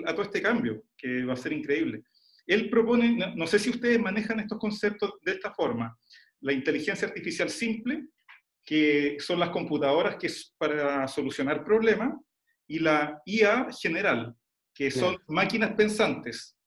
a 0.06 0.12
todo 0.12 0.22
este 0.22 0.44
cambio, 0.44 0.84
que 0.96 1.26
va 1.26 1.34
a 1.34 1.38
ser 1.38 1.54
increíble. 1.54 2.04
Él 2.46 2.70
propone, 2.70 3.16
no, 3.16 3.36
no 3.36 3.48
sé 3.48 3.60
si 3.60 3.70
ustedes 3.70 4.00
manejan 4.00 4.40
estos 4.40 4.60
conceptos 4.60 5.14
de 5.22 5.34
esta 5.34 5.54
forma, 5.54 5.98
la 6.42 6.54
inteligencia 6.54 7.08
artificial 7.08 7.50
simple, 7.50 8.08
que 8.66 9.18
son 9.20 9.40
las 9.40 9.50
computadoras 9.50 10.16
que 10.18 10.28
es 10.28 10.54
para 10.58 11.08
solucionar 11.08 11.64
problemas, 11.64 12.14
y 12.68 12.80
la 12.80 13.22
IA 13.26 13.68
general, 13.82 14.34
que 14.74 14.90
son 14.90 15.18
máquinas 15.28 15.74
pensantes, 15.74 16.58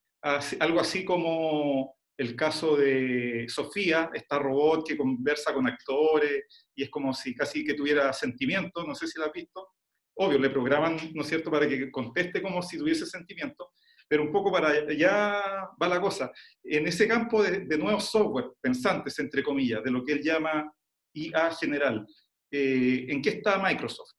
algo 0.61 0.81
así 0.81 1.05
como 1.05 1.97
el 2.19 2.35
caso 2.35 2.77
de 2.77 3.47
Sofía, 3.49 4.11
esta 4.15 4.39
robot 4.39 4.87
que 4.87 4.97
conversa 4.97 5.53
con 5.53 5.67
actores 5.67 6.45
y 6.75 6.85
es 6.85 6.91
como 6.91 7.13
si 7.13 7.35
casi 7.35 7.65
que 7.65 7.75
tuviera 7.75 8.13
sentimiento, 8.13 8.85
no 8.87 8.95
sé 8.95 9.07
si 9.07 9.19
la 9.19 9.27
has 9.27 9.33
visto. 9.33 9.69
Obvio, 10.15 10.39
le 10.39 10.49
programan, 10.49 10.97
¿no 11.15 11.23
es 11.23 11.29
cierto?, 11.29 11.51
para 11.51 11.69
que 11.69 11.91
conteste 11.91 12.41
como 12.41 12.63
si 12.63 12.79
tuviese 12.79 13.05
sentimiento, 13.05 13.73
pero 14.09 14.23
un 14.23 14.33
poco 14.33 14.53
para 14.53 14.69
allá 14.69 15.69
va 15.81 15.89
la 15.89 16.01
cosa. 16.01 16.31
En 16.63 16.87
ese 16.87 17.09
campo 17.09 17.43
de, 17.43 17.79
nuevos 17.79 18.11
software 18.11 18.53
pensantes, 18.61 19.19
entre 19.19 19.43
comillas, 19.43 19.83
de 19.83 19.91
lo 19.91 20.05
que 20.05 20.13
él 20.13 20.23
llama 20.23 20.73
IA 21.13 21.51
general, 21.53 22.07
eh, 22.51 23.07
¿en 23.09 23.21
qué 23.23 23.31
está 23.31 23.63
Microsoft? 23.63 24.17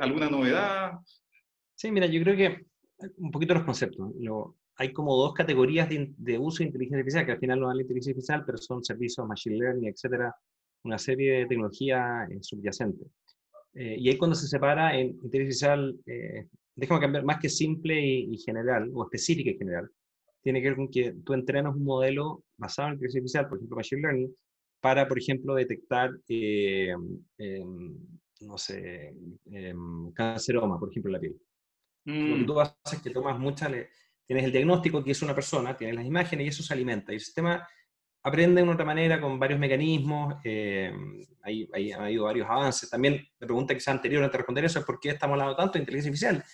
¿Alguna 0.00 0.28
novedad? 0.28 0.92
Sí, 1.74 1.90
mira, 1.90 2.06
yo 2.06 2.20
creo 2.22 2.36
que 2.36 2.66
un 3.18 3.30
poquito 3.30 3.54
los 3.54 3.64
conceptos. 3.64 4.12
hay 4.76 4.92
como 4.92 5.16
dos 5.16 5.34
categorías 5.34 5.88
de, 5.88 6.38
uso 6.38 6.58
de 6.58 6.64
inteligencia 6.64 6.98
artificial, 6.98 7.26
que 7.26 7.32
al 7.32 7.38
final 7.38 7.60
no 7.60 7.68
dan 7.68 7.76
la 7.76 7.82
inteligencia 7.82 8.10
artificial, 8.12 8.44
pero 8.44 8.58
son 8.58 8.82
servicios, 8.82 9.26
machine 9.26 9.56
learning, 9.56 9.88
etcétera, 9.88 10.34
una 10.84 10.98
serie 10.98 11.40
de 11.40 11.46
tecnología 11.46 12.26
eh, 12.30 12.38
subyacente. 12.40 13.04
Eh, 13.74 13.96
y 13.98 14.08
ahí 14.08 14.16
cuando 14.16 14.34
se 14.34 14.46
separa 14.46 14.96
en 14.96 15.18
inteligencia 15.22 15.72
artificial, 15.72 16.00
eh, 16.06 16.48
déjame 16.74 17.00
cambiar, 17.00 17.24
más 17.24 17.38
que 17.38 17.48
simple 17.48 18.00
y, 18.00 18.36
general, 18.38 18.90
o 18.94 19.04
específica 19.04 19.50
y 19.50 19.58
general, 19.58 19.90
tiene 20.42 20.60
que 20.60 20.68
ver 20.68 20.76
con 20.76 20.90
que 20.90 21.14
tú 21.24 21.32
entrenas 21.32 21.74
un 21.74 21.84
modelo 21.84 22.44
basado 22.56 22.88
en 22.88 22.94
inteligencia 22.94 23.40
artificial, 23.40 23.48
por 23.48 23.58
ejemplo, 23.58 23.76
machine 23.76 24.02
learning, 24.02 24.36
para, 24.80 25.08
por 25.08 25.18
ejemplo, 25.18 25.54
detectar 25.54 26.10
eh, 26.28 26.94
em, 27.38 27.96
no 28.42 28.58
sé, 28.58 29.14
em, 29.50 30.12
canceroma, 30.12 30.78
por 30.78 30.90
ejemplo, 30.90 31.08
en 31.08 31.12
la 31.12 31.20
piel. 31.20 31.36
Lo 32.04 32.36
que 32.36 32.42
mm. 32.42 32.46
tú 32.46 32.60
haces 32.60 32.92
es 32.92 33.02
que 33.02 33.10
tomas 33.10 33.38
mucha, 33.38 33.70
tienes 34.26 34.44
el 34.44 34.52
diagnóstico 34.52 35.02
que 35.02 35.12
es 35.12 35.22
una 35.22 35.34
persona, 35.34 35.76
tienes 35.76 35.96
las 35.96 36.04
imágenes 36.04 36.44
y 36.44 36.48
eso 36.48 36.62
se 36.62 36.74
alimenta. 36.74 37.12
Y 37.12 37.16
el 37.16 37.20
sistema 37.20 37.66
aprende 38.22 38.56
de 38.56 38.62
una 38.62 38.72
otra 38.72 38.84
manera 38.84 39.20
con 39.20 39.38
varios 39.38 39.58
mecanismos, 39.58 40.36
eh, 40.44 40.92
hay, 41.42 41.92
ha 41.92 42.04
habido 42.04 42.24
varios 42.24 42.48
avances. 42.48 42.88
También 42.88 43.26
la 43.38 43.46
pregunta 43.46 43.74
que 43.74 43.80
sea 43.80 43.92
anterior 43.92 44.22
antes 44.22 44.32
de 44.32 44.38
responder 44.38 44.64
eso 44.64 44.78
es 44.78 44.84
por 44.84 44.98
qué 44.98 45.10
estamos 45.10 45.34
hablando 45.34 45.56
tanto 45.56 45.74
de 45.74 45.80
inteligencia 45.80 46.28
artificial. 46.28 46.44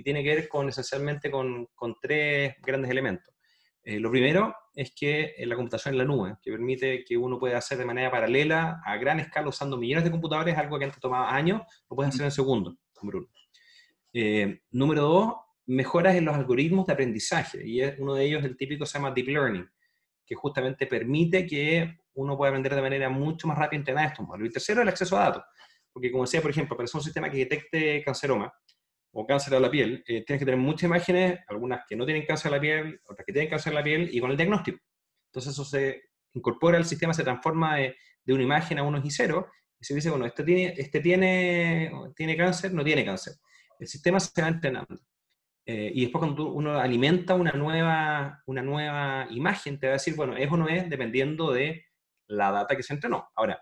Y 0.00 0.02
tiene 0.02 0.24
que 0.24 0.34
ver 0.34 0.48
con 0.48 0.66
esencialmente 0.66 1.30
con, 1.30 1.68
tres 2.00 2.54
grandes 2.62 2.90
elementos. 2.90 3.34
Eh, 3.82 4.00
lo 4.00 4.10
primero 4.10 4.56
es 4.74 4.94
que 4.94 5.34
la 5.40 5.54
computación 5.56 5.92
en 5.92 5.98
la 5.98 6.04
nube, 6.04 6.36
que 6.40 6.50
permite 6.50 7.04
que 7.04 7.18
uno 7.18 7.38
pueda 7.38 7.58
hacer 7.58 7.76
de 7.76 7.84
manera 7.84 8.10
paralela 8.10 8.80
a 8.82 8.96
gran 8.96 9.20
escala 9.20 9.50
usando 9.50 9.76
millones 9.76 10.04
de 10.04 10.10
computadores, 10.10 10.56
algo 10.56 10.78
que 10.78 10.86
antes 10.86 11.00
tomaba 11.00 11.34
años, 11.36 11.60
lo 11.90 11.96
puedes 11.96 12.14
hacer 12.14 12.24
en 12.24 12.30
segundos, 12.30 12.76
número 13.02 13.18
uno. 13.18 13.28
Eh, 14.14 14.62
número 14.70 15.02
dos, 15.02 15.34
mejoras 15.66 16.16
en 16.16 16.24
los 16.24 16.34
algoritmos 16.34 16.86
de 16.86 16.94
aprendizaje, 16.94 17.62
y 17.68 17.82
es 17.82 17.98
uno 17.98 18.14
de 18.14 18.24
ellos, 18.24 18.42
el 18.42 18.56
típico 18.56 18.86
se 18.86 18.94
llama 18.94 19.10
Deep 19.10 19.28
Learning, 19.28 19.68
que 20.24 20.34
justamente 20.34 20.86
permite 20.86 21.46
que 21.46 21.98
uno 22.14 22.38
pueda 22.38 22.52
aprender 22.52 22.74
de 22.74 22.80
manera 22.80 23.10
mucho 23.10 23.46
más 23.46 23.58
rápida 23.58 23.76
y 23.76 23.80
entrenar 23.80 24.06
estos 24.06 24.26
modelos. 24.26 24.48
Y 24.48 24.52
tercero, 24.52 24.80
el 24.80 24.88
acceso 24.88 25.18
a 25.18 25.24
datos, 25.24 25.42
porque 25.92 26.10
como 26.10 26.24
decía, 26.24 26.40
por 26.40 26.52
ejemplo, 26.52 26.74
para 26.74 26.86
hacer 26.86 26.98
un 26.98 27.04
sistema 27.04 27.30
que 27.30 27.36
detecte 27.36 28.02
canceroma, 28.02 28.50
o 29.12 29.26
cáncer 29.26 29.52
de 29.52 29.60
la 29.60 29.70
piel, 29.70 30.04
eh, 30.06 30.24
tienes 30.24 30.40
que 30.40 30.44
tener 30.44 30.56
muchas 30.56 30.84
imágenes, 30.84 31.40
algunas 31.48 31.82
que 31.88 31.96
no 31.96 32.04
tienen 32.04 32.24
cáncer 32.24 32.50
de 32.50 32.56
la 32.56 32.60
piel, 32.60 33.00
otras 33.06 33.26
que 33.26 33.32
tienen 33.32 33.50
cáncer 33.50 33.72
de 33.72 33.78
la 33.78 33.84
piel, 33.84 34.08
y 34.12 34.20
con 34.20 34.30
el 34.30 34.36
diagnóstico. 34.36 34.78
Entonces 35.26 35.52
eso 35.52 35.64
se 35.64 36.02
incorpora 36.34 36.78
al 36.78 36.84
sistema, 36.84 37.12
se 37.12 37.24
transforma 37.24 37.76
de, 37.76 37.96
una 38.28 38.42
imagen 38.44 38.78
a 38.78 38.84
unos 38.84 39.04
y 39.04 39.10
cero, 39.10 39.48
y 39.80 39.84
se 39.84 39.94
dice, 39.94 40.10
bueno, 40.10 40.26
este 40.26 40.44
tiene, 40.44 40.74
este 40.76 41.00
tiene, 41.00 41.90
tiene 42.14 42.36
cáncer, 42.36 42.72
no 42.72 42.84
tiene 42.84 43.04
cáncer. 43.04 43.34
El 43.78 43.88
sistema 43.88 44.20
se 44.20 44.40
va 44.40 44.48
entrenando. 44.48 45.00
Eh, 45.66 45.90
y 45.94 46.02
después 46.02 46.20
cuando 46.20 46.52
uno 46.52 46.78
alimenta 46.78 47.34
una 47.34 47.52
nueva, 47.52 48.42
una 48.46 48.62
nueva 48.62 49.26
imagen, 49.30 49.78
te 49.78 49.86
va 49.86 49.92
a 49.92 49.94
decir, 49.94 50.14
bueno, 50.14 50.36
es 50.36 50.50
o 50.50 50.56
no 50.56 50.68
es, 50.68 50.88
dependiendo 50.88 51.52
de 51.52 51.86
la 52.28 52.52
data 52.52 52.76
que 52.76 52.82
se 52.82 52.94
entrenó. 52.94 53.28
Ahora, 53.34 53.60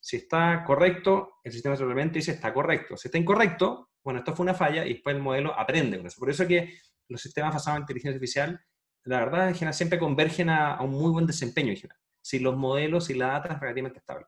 si 0.00 0.16
está 0.16 0.64
correcto, 0.64 1.34
el 1.44 1.52
sistema 1.52 1.76
simplemente 1.76 2.18
dice 2.18 2.32
está 2.32 2.52
correcto. 2.52 2.96
Si 2.96 3.08
está 3.08 3.18
incorrecto, 3.18 3.90
bueno, 4.08 4.20
esto 4.20 4.34
fue 4.34 4.44
una 4.44 4.54
falla 4.54 4.86
y 4.86 4.94
después 4.94 5.14
el 5.14 5.20
modelo 5.20 5.52
aprende 5.52 5.98
con 5.98 6.06
eso. 6.06 6.18
Por 6.18 6.30
eso 6.30 6.44
es 6.44 6.48
que 6.48 6.78
los 7.10 7.20
sistemas 7.20 7.52
basados 7.52 7.76
en 7.76 7.82
inteligencia 7.82 8.14
artificial, 8.14 8.58
la 9.04 9.18
verdad, 9.18 9.48
en 9.48 9.54
general, 9.54 9.74
siempre 9.74 9.98
convergen 9.98 10.48
a, 10.48 10.80
un 10.80 10.92
muy 10.92 11.10
buen 11.10 11.26
desempeño 11.26 11.72
en 11.72 11.76
general, 11.76 11.98
si 12.22 12.38
los 12.38 12.56
modelos 12.56 13.10
y 13.10 13.14
la 13.14 13.26
data 13.26 13.52
es 13.52 13.60
relativamente 13.60 13.98
estable. 13.98 14.24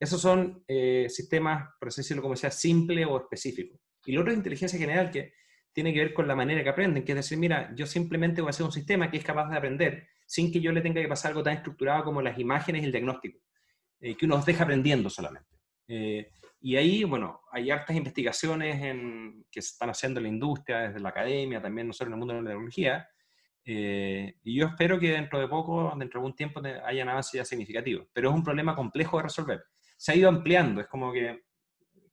Esos 0.00 0.20
son 0.20 0.64
eh, 0.66 1.06
sistemas, 1.08 1.68
por 1.78 1.90
así 1.90 2.00
decirlo, 2.00 2.24
como 2.24 2.34
sea, 2.34 2.50
simple 2.50 3.04
o 3.04 3.18
específico. 3.18 3.78
Y 4.04 4.10
lo 4.10 4.22
otro 4.22 4.32
es 4.32 4.38
inteligencia 4.38 4.80
general, 4.80 5.12
que 5.12 5.32
tiene 5.72 5.94
que 5.94 6.00
ver 6.00 6.12
con 6.12 6.26
la 6.26 6.34
manera 6.34 6.64
que 6.64 6.70
aprenden, 6.70 7.04
que 7.04 7.12
es 7.12 7.16
decir, 7.16 7.38
mira, 7.38 7.72
yo 7.76 7.86
simplemente 7.86 8.40
voy 8.40 8.48
a 8.48 8.50
hacer 8.50 8.66
un 8.66 8.72
sistema 8.72 9.12
que 9.12 9.18
es 9.18 9.24
capaz 9.24 9.48
de 9.48 9.58
aprender 9.58 10.08
sin 10.26 10.50
que 10.50 10.60
yo 10.60 10.72
le 10.72 10.80
tenga 10.80 11.00
que 11.00 11.06
pasar 11.06 11.30
algo 11.30 11.44
tan 11.44 11.54
estructurado 11.54 12.02
como 12.02 12.20
las 12.20 12.36
imágenes 12.36 12.82
y 12.82 12.86
el 12.86 12.90
diagnóstico, 12.90 13.38
eh, 14.00 14.16
que 14.16 14.26
uno 14.26 14.34
los 14.34 14.44
deja 14.44 14.64
aprendiendo 14.64 15.08
solamente. 15.08 15.59
Eh, 15.92 16.30
y 16.60 16.76
ahí, 16.76 17.02
bueno, 17.02 17.40
hay 17.50 17.70
hartas 17.70 17.96
investigaciones 17.96 18.80
en, 18.80 19.44
que 19.50 19.60
se 19.60 19.72
están 19.72 19.90
haciendo 19.90 20.20
en 20.20 20.24
la 20.24 20.28
industria, 20.28 20.78
desde 20.82 21.00
la 21.00 21.08
academia, 21.08 21.60
también 21.60 21.88
nosotros 21.88 22.08
en 22.08 22.12
el 22.12 22.18
mundo 22.18 22.34
de 22.34 22.42
la 22.42 22.50
tecnología. 22.50 23.08
Eh, 23.64 24.36
y 24.44 24.56
yo 24.56 24.66
espero 24.66 25.00
que 25.00 25.10
dentro 25.10 25.40
de 25.40 25.48
poco, 25.48 25.92
dentro 25.98 26.20
de 26.20 26.24
algún 26.24 26.36
tiempo, 26.36 26.62
hayan 26.84 27.08
avances 27.08 27.32
ya 27.32 27.44
significativos. 27.44 28.06
Pero 28.12 28.30
es 28.30 28.34
un 28.36 28.44
problema 28.44 28.76
complejo 28.76 29.16
de 29.16 29.24
resolver. 29.24 29.64
Se 29.96 30.12
ha 30.12 30.14
ido 30.14 30.28
ampliando. 30.28 30.80
Es 30.80 30.86
como 30.86 31.12
que 31.12 31.42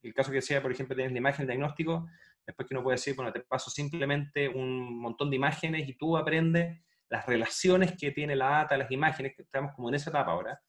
el 0.02 0.14
caso 0.14 0.32
que 0.32 0.38
decía, 0.38 0.62
por 0.62 0.72
ejemplo, 0.72 0.96
tienes 0.96 1.14
la 1.14 1.20
imagen 1.20 1.44
el 1.44 1.48
diagnóstico, 1.48 2.08
después 2.46 2.68
que 2.68 2.74
uno 2.74 2.84
puede 2.84 2.96
decir, 2.96 3.16
bueno, 3.16 3.32
te 3.32 3.42
paso 3.42 3.70
simplemente 3.70 4.50
un 4.50 5.00
montón 5.00 5.30
de 5.30 5.36
imágenes 5.36 5.88
y 5.88 5.94
tú 5.94 6.18
aprendes 6.18 6.82
las 7.10 7.26
relaciones 7.28 7.94
que 7.96 8.12
tiene 8.12 8.36
la 8.36 8.50
data, 8.50 8.78
las 8.78 8.90
imágenes, 8.90 9.36
que 9.36 9.44
estamos 9.44 9.74
como 9.76 9.90
en 9.90 9.96
esa 9.96 10.10
etapa 10.10 10.32
ahora. 10.32 10.60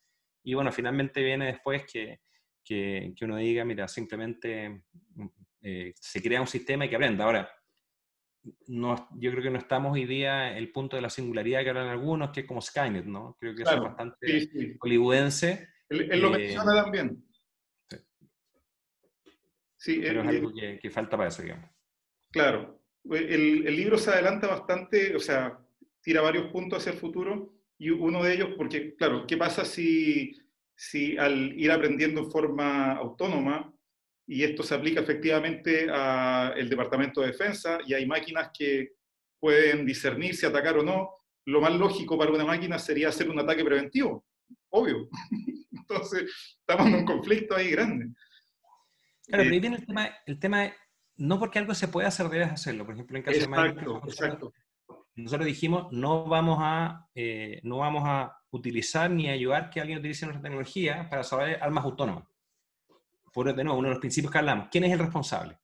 Y 0.43 0.55
bueno, 0.55 0.71
finalmente 0.73 1.23
viene 1.23 1.47
después 1.47 1.85
que 1.91 2.21
que, 2.69 3.15
uno 3.23 3.37
diga, 3.37 3.65
mira, 3.65 3.89
simplemente 3.89 4.83
eh, 5.63 5.95
se 5.99 6.23
crea 6.23 6.41
un 6.41 6.47
sistema 6.47 6.85
y 6.85 6.91
que 6.91 6.97
aprenda. 6.97 7.25
Ahora, 7.25 7.51
no, 8.67 9.09
yo 9.17 9.31
creo 9.31 9.43
que 9.43 9.51
no 9.51 9.59
estamos 9.59 9.93
hoy 9.93 10.05
día 10.05 10.51
en 10.51 10.59
el 10.59 10.71
punto 10.71 10.97
de 10.97 11.03
la 11.03 11.11
singularidad 11.11 11.63
que 11.63 11.71
hablan 11.71 11.89
algunos, 11.89 12.31
que 12.31 12.41
es 12.41 12.47
como 12.47 12.61
Skynet, 12.61 13.07
¿no? 13.07 13.37
Creo 13.41 13.55
que 13.55 13.63
eso 13.63 13.75
es 13.75 13.81
bastante 13.81 14.77
hollywoodense. 14.79 15.69
Él, 15.89 16.21
lo 16.21 16.31
menciona 16.31 16.73
eh, 16.73 16.83
también. 16.83 17.25
Sí. 19.77 20.01
Pero 20.03 20.23
es 20.23 20.29
algo 20.29 20.53
que, 20.53 20.91
falta 20.91 21.17
para 21.17 21.29
eso, 21.29 21.43
digamos. 21.43 21.71
Claro. 22.31 22.83
El, 23.11 23.67
el, 23.67 23.77
libro 23.77 23.97
se 23.97 24.11
adelanta 24.11 24.47
bastante, 24.49 25.17
o 25.17 25.21
sea, 25.21 25.59
tira 26.03 26.21
varios 26.21 26.51
puntos 26.53 26.81
hacia 26.81 26.93
el 26.93 26.99
futuro 26.99 27.55
y 27.79 27.89
uno 27.91 28.23
de 28.23 28.35
ellos, 28.35 28.51
porque 28.57 28.95
claro, 28.97 29.27
¿qué 29.27 29.39
pasa 29.39 29.65
si, 29.65 30.37
si 30.79 31.19
al 31.19 31.59
ir 31.59 31.73
aprendiendo 31.73 32.21
en 32.21 32.31
forma 32.31 32.93
autónoma, 32.93 33.75
y 34.29 34.45
esto 34.45 34.63
se 34.63 34.77
aplica 34.77 35.01
efectivamente 35.01 35.91
al 35.91 36.69
Departamento 36.69 37.21
de 37.21 37.29
Defensa, 37.29 37.79
y 37.85 37.95
hay 37.95 38.07
máquinas 38.07 38.51
que 38.57 38.93
pueden 39.41 39.85
discernir 39.85 40.37
si 40.37 40.47
atacar 40.47 40.79
o 40.79 40.85
no, 40.85 41.11
lo 41.47 41.61
más 41.61 41.73
lógico 41.73 42.17
para 42.17 42.31
una 42.31 42.45
máquina 42.45 42.79
sería 42.79 43.09
hacer 43.09 43.29
un 43.29 43.41
ataque 43.41 43.65
preventivo, 43.65 44.25
obvio. 44.69 45.09
Entonces, 45.73 46.31
estamos 46.61 46.87
en 46.87 46.95
un 46.95 47.05
conflicto 47.05 47.57
ahí 47.57 47.71
grande. 47.71 48.05
Claro, 49.27 49.43
pero 49.43 49.43
ahí 49.43 49.57
eh, 49.57 49.61
viene 49.61 49.77
el 49.77 49.87
tema, 49.87 50.11
el 50.27 50.39
tema, 50.39 50.73
no 51.17 51.41
porque 51.41 51.59
algo 51.59 51.75
se 51.75 51.89
pueda 51.89 52.07
hacer, 52.07 52.29
debes 52.29 52.53
hacerlo. 52.53 52.85
Por 52.85 52.95
ejemplo, 52.95 53.17
en 53.17 53.25
caso 53.25 53.41
de 53.41 53.49
Minecraft, 53.49 54.05
exacto. 54.05 54.53
Nosotros 55.23 55.47
dijimos, 55.47 55.93
no 55.93 56.27
vamos, 56.27 56.59
a, 56.61 57.09
eh, 57.13 57.61
no 57.65 57.79
vamos 57.79 58.05
a 58.07 58.39
utilizar 58.51 59.11
ni 59.11 59.29
ayudar 59.29 59.69
que 59.69 59.81
alguien 59.81 59.99
utilice 59.99 60.27
nuestra 60.27 60.43
tecnología 60.43 61.09
para 61.11 61.25
saber 61.25 61.59
armas 61.61 61.85
autónomas. 61.85 62.25
Por 63.33 63.53
de 63.53 63.65
nuevo, 63.65 63.79
uno 63.79 63.89
de 63.89 63.95
los 63.95 64.01
principios 64.01 64.33
que 64.33 64.39
hablamos. 64.39 64.69
¿Quién 64.71 64.85
es 64.85 64.93
el 64.93 65.01
responsable? 65.01 65.59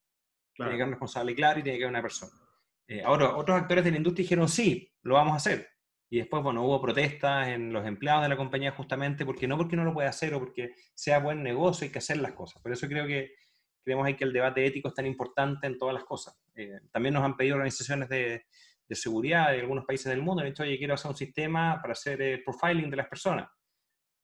Tiene 0.55 0.71
que 0.71 0.75
haber 0.75 0.87
un 0.87 0.93
responsable 0.93 1.35
claro 1.37 1.61
y 1.61 1.63
tiene 1.63 1.79
que 1.79 1.85
haber 1.85 1.95
una 1.95 2.03
persona. 2.03 2.33
Eh, 2.89 3.03
ahora, 3.05 3.37
otros 3.37 3.57
actores 3.57 3.85
de 3.85 3.93
la 3.93 3.97
industria 3.97 4.25
dijeron, 4.25 4.49
sí, 4.49 4.93
lo 5.03 5.15
vamos 5.15 5.35
a 5.35 5.37
hacer. 5.37 5.69
Y 6.11 6.19
después, 6.19 6.43
bueno, 6.43 6.65
hubo 6.65 6.81
protestas 6.81 7.49
en 7.49 7.73
los 7.73 7.87
empleados 7.87 8.25
de 8.25 8.31
la 8.31 8.37
compañía 8.37 8.73
justamente 8.73 9.25
porque 9.25 9.47
no 9.47 9.57
porque 9.57 9.77
no 9.77 9.85
lo 9.85 9.95
puede 9.95 10.09
hacer 10.09 10.35
o 10.35 10.41
porque 10.41 10.75
sea 10.95 11.21
buen 11.21 11.45
negocio, 11.45 11.85
hay 11.85 11.93
que 11.93 11.99
hacer 11.99 12.17
las 12.17 12.33
cosas. 12.33 12.61
Por 12.61 12.73
eso 12.73 12.89
creo 12.89 13.07
que 13.07 13.35
creemos 13.85 14.07
ahí 14.07 14.15
que 14.15 14.25
el 14.25 14.33
debate 14.33 14.67
ético 14.67 14.89
es 14.89 14.95
tan 14.95 15.07
importante 15.07 15.69
en 15.69 15.79
todas 15.79 15.95
las 15.95 16.05
cosas. 16.05 16.37
Eh, 16.57 16.81
también 16.91 17.15
nos 17.15 17.23
han 17.23 17.37
pedido 17.37 17.55
organizaciones 17.55 18.09
de, 18.09 18.47
de, 18.89 18.95
seguridad 18.95 19.51
de 19.51 19.61
algunos 19.61 19.85
países 19.85 20.07
del 20.07 20.23
mundo, 20.23 20.43
han 20.43 20.49
dicho, 20.49 20.63
oye, 20.63 20.79
quiero 20.79 20.95
hacer 20.95 21.11
un 21.11 21.17
sistema 21.17 21.81
para 21.81 21.93
hacer 21.93 22.21
el 22.23 22.43
profiling 22.43 22.91
de 22.91 22.97
las 22.97 23.09
personas. 23.09 23.49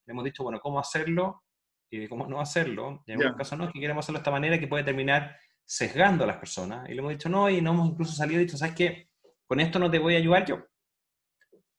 Le 0.06 0.12
hemos 0.12 0.24
dicho, 0.24 0.42
bueno, 0.42 0.60
¿cómo 0.60 0.78
hacerlo? 0.78 1.44
Y 1.90 2.06
cómo 2.08 2.26
no 2.26 2.40
hacerlo. 2.40 3.02
Y 3.06 3.12
en 3.12 3.18
algunos 3.18 3.38
casos 3.38 3.58
no, 3.58 3.64
es 3.64 3.72
que 3.72 3.80
queremos 3.80 4.04
hacerlo 4.04 4.18
de 4.18 4.22
esta 4.22 4.30
manera 4.30 4.58
que 4.58 4.68
puede 4.68 4.84
terminar 4.84 5.36
sesgando 5.64 6.24
a 6.24 6.26
las 6.26 6.36
personas. 6.36 6.88
Y 6.88 6.94
le 6.94 6.98
hemos 6.98 7.12
dicho, 7.12 7.28
no, 7.28 7.48
y 7.50 7.60
no 7.60 7.72
hemos 7.72 7.88
incluso 7.88 8.12
salido 8.12 8.40
y 8.40 8.44
dicho, 8.44 8.56
¿sabes 8.56 8.74
qué? 8.74 9.08
Con 9.46 9.60
esto 9.60 9.78
no 9.78 9.90
te 9.90 9.98
voy 9.98 10.14
a 10.14 10.18
ayudar 10.18 10.44
yo. 10.46 10.64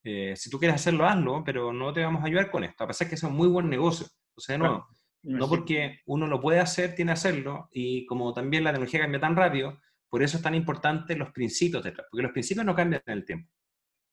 Eh, 0.03 0.33
si 0.35 0.49
tú 0.49 0.57
quieres 0.57 0.75
hacerlo, 0.75 1.05
hazlo, 1.05 1.43
pero 1.43 1.71
no 1.71 1.93
te 1.93 2.03
vamos 2.03 2.23
a 2.23 2.27
ayudar 2.27 2.49
con 2.49 2.63
esto, 2.63 2.83
a 2.83 2.87
pesar 2.87 3.07
que 3.07 3.15
es 3.15 3.23
un 3.23 3.33
muy 3.33 3.47
buen 3.47 3.69
negocio. 3.69 4.07
Entonces, 4.29 4.57
no, 4.57 4.87
no 5.23 5.47
porque 5.47 5.99
uno 6.05 6.25
lo 6.27 6.41
puede 6.41 6.59
hacer, 6.59 6.95
tiene 6.95 7.09
que 7.09 7.13
hacerlo, 7.13 7.69
y 7.71 8.05
como 8.05 8.33
también 8.33 8.63
la 8.63 8.71
tecnología 8.71 9.01
cambia 9.01 9.19
tan 9.19 9.35
rápido, 9.35 9.79
por 10.11 10.21
eso 10.21 10.35
es 10.35 10.43
tan 10.43 10.53
importante 10.55 11.15
los 11.15 11.31
principios 11.31 11.81
detrás, 11.81 12.05
porque 12.11 12.23
los 12.23 12.33
principios 12.33 12.65
no 12.65 12.75
cambian 12.75 13.01
en 13.05 13.17
el 13.17 13.25
tiempo. 13.25 13.49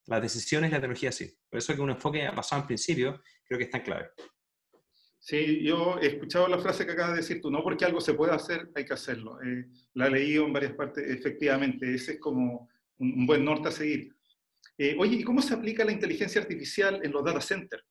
Las 0.07 0.23
decisiones 0.23 0.71
y 0.71 0.73
la 0.73 0.79
tecnología 0.79 1.11
sí. 1.11 1.29
Por 1.51 1.59
eso 1.59 1.75
que 1.75 1.81
un 1.81 1.91
enfoque 1.91 2.31
basado 2.31 2.63
en 2.63 2.69
principios 2.69 3.21
creo 3.45 3.59
que 3.59 3.65
está 3.65 3.79
en 3.79 3.85
clave. 3.85 4.11
Sí, 5.19 5.61
yo 5.65 5.99
he 6.01 6.07
escuchado 6.07 6.47
la 6.47 6.61
frase 6.61 6.87
que 6.87 6.93
acabas 6.93 7.15
de 7.15 7.19
decir 7.19 7.41
tú, 7.41 7.51
no 7.51 7.65
porque 7.65 7.85
algo 7.85 8.01
se 8.01 8.15
pueda 8.15 8.37
hacer, 8.37 8.71
hay 8.77 8.85
que 8.85 8.95
hacerlo. 8.95 9.43
Eh, 9.43 9.67
la 9.95 10.07
he 10.07 10.11
leído 10.11 10.47
en 10.47 10.53
varias 10.53 10.75
partes, 10.75 11.05
efectivamente, 11.05 11.93
ese 11.93 12.13
es 12.13 12.21
como 12.21 12.71
un 12.99 13.27
buen 13.27 13.45
norte 13.45 13.69
a 13.69 13.73
seguir. 13.73 14.15
Eh, 14.79 14.95
oye, 15.01 15.17
¿y 15.17 15.25
cómo 15.25 15.43
se 15.43 15.55
aplica 15.55 15.85
la 15.85 15.91
inteligencia 15.91 16.41
artificial 16.41 17.01
en 17.03 17.11
los 17.11 17.25
data 17.25 17.41
centers? 17.41 17.85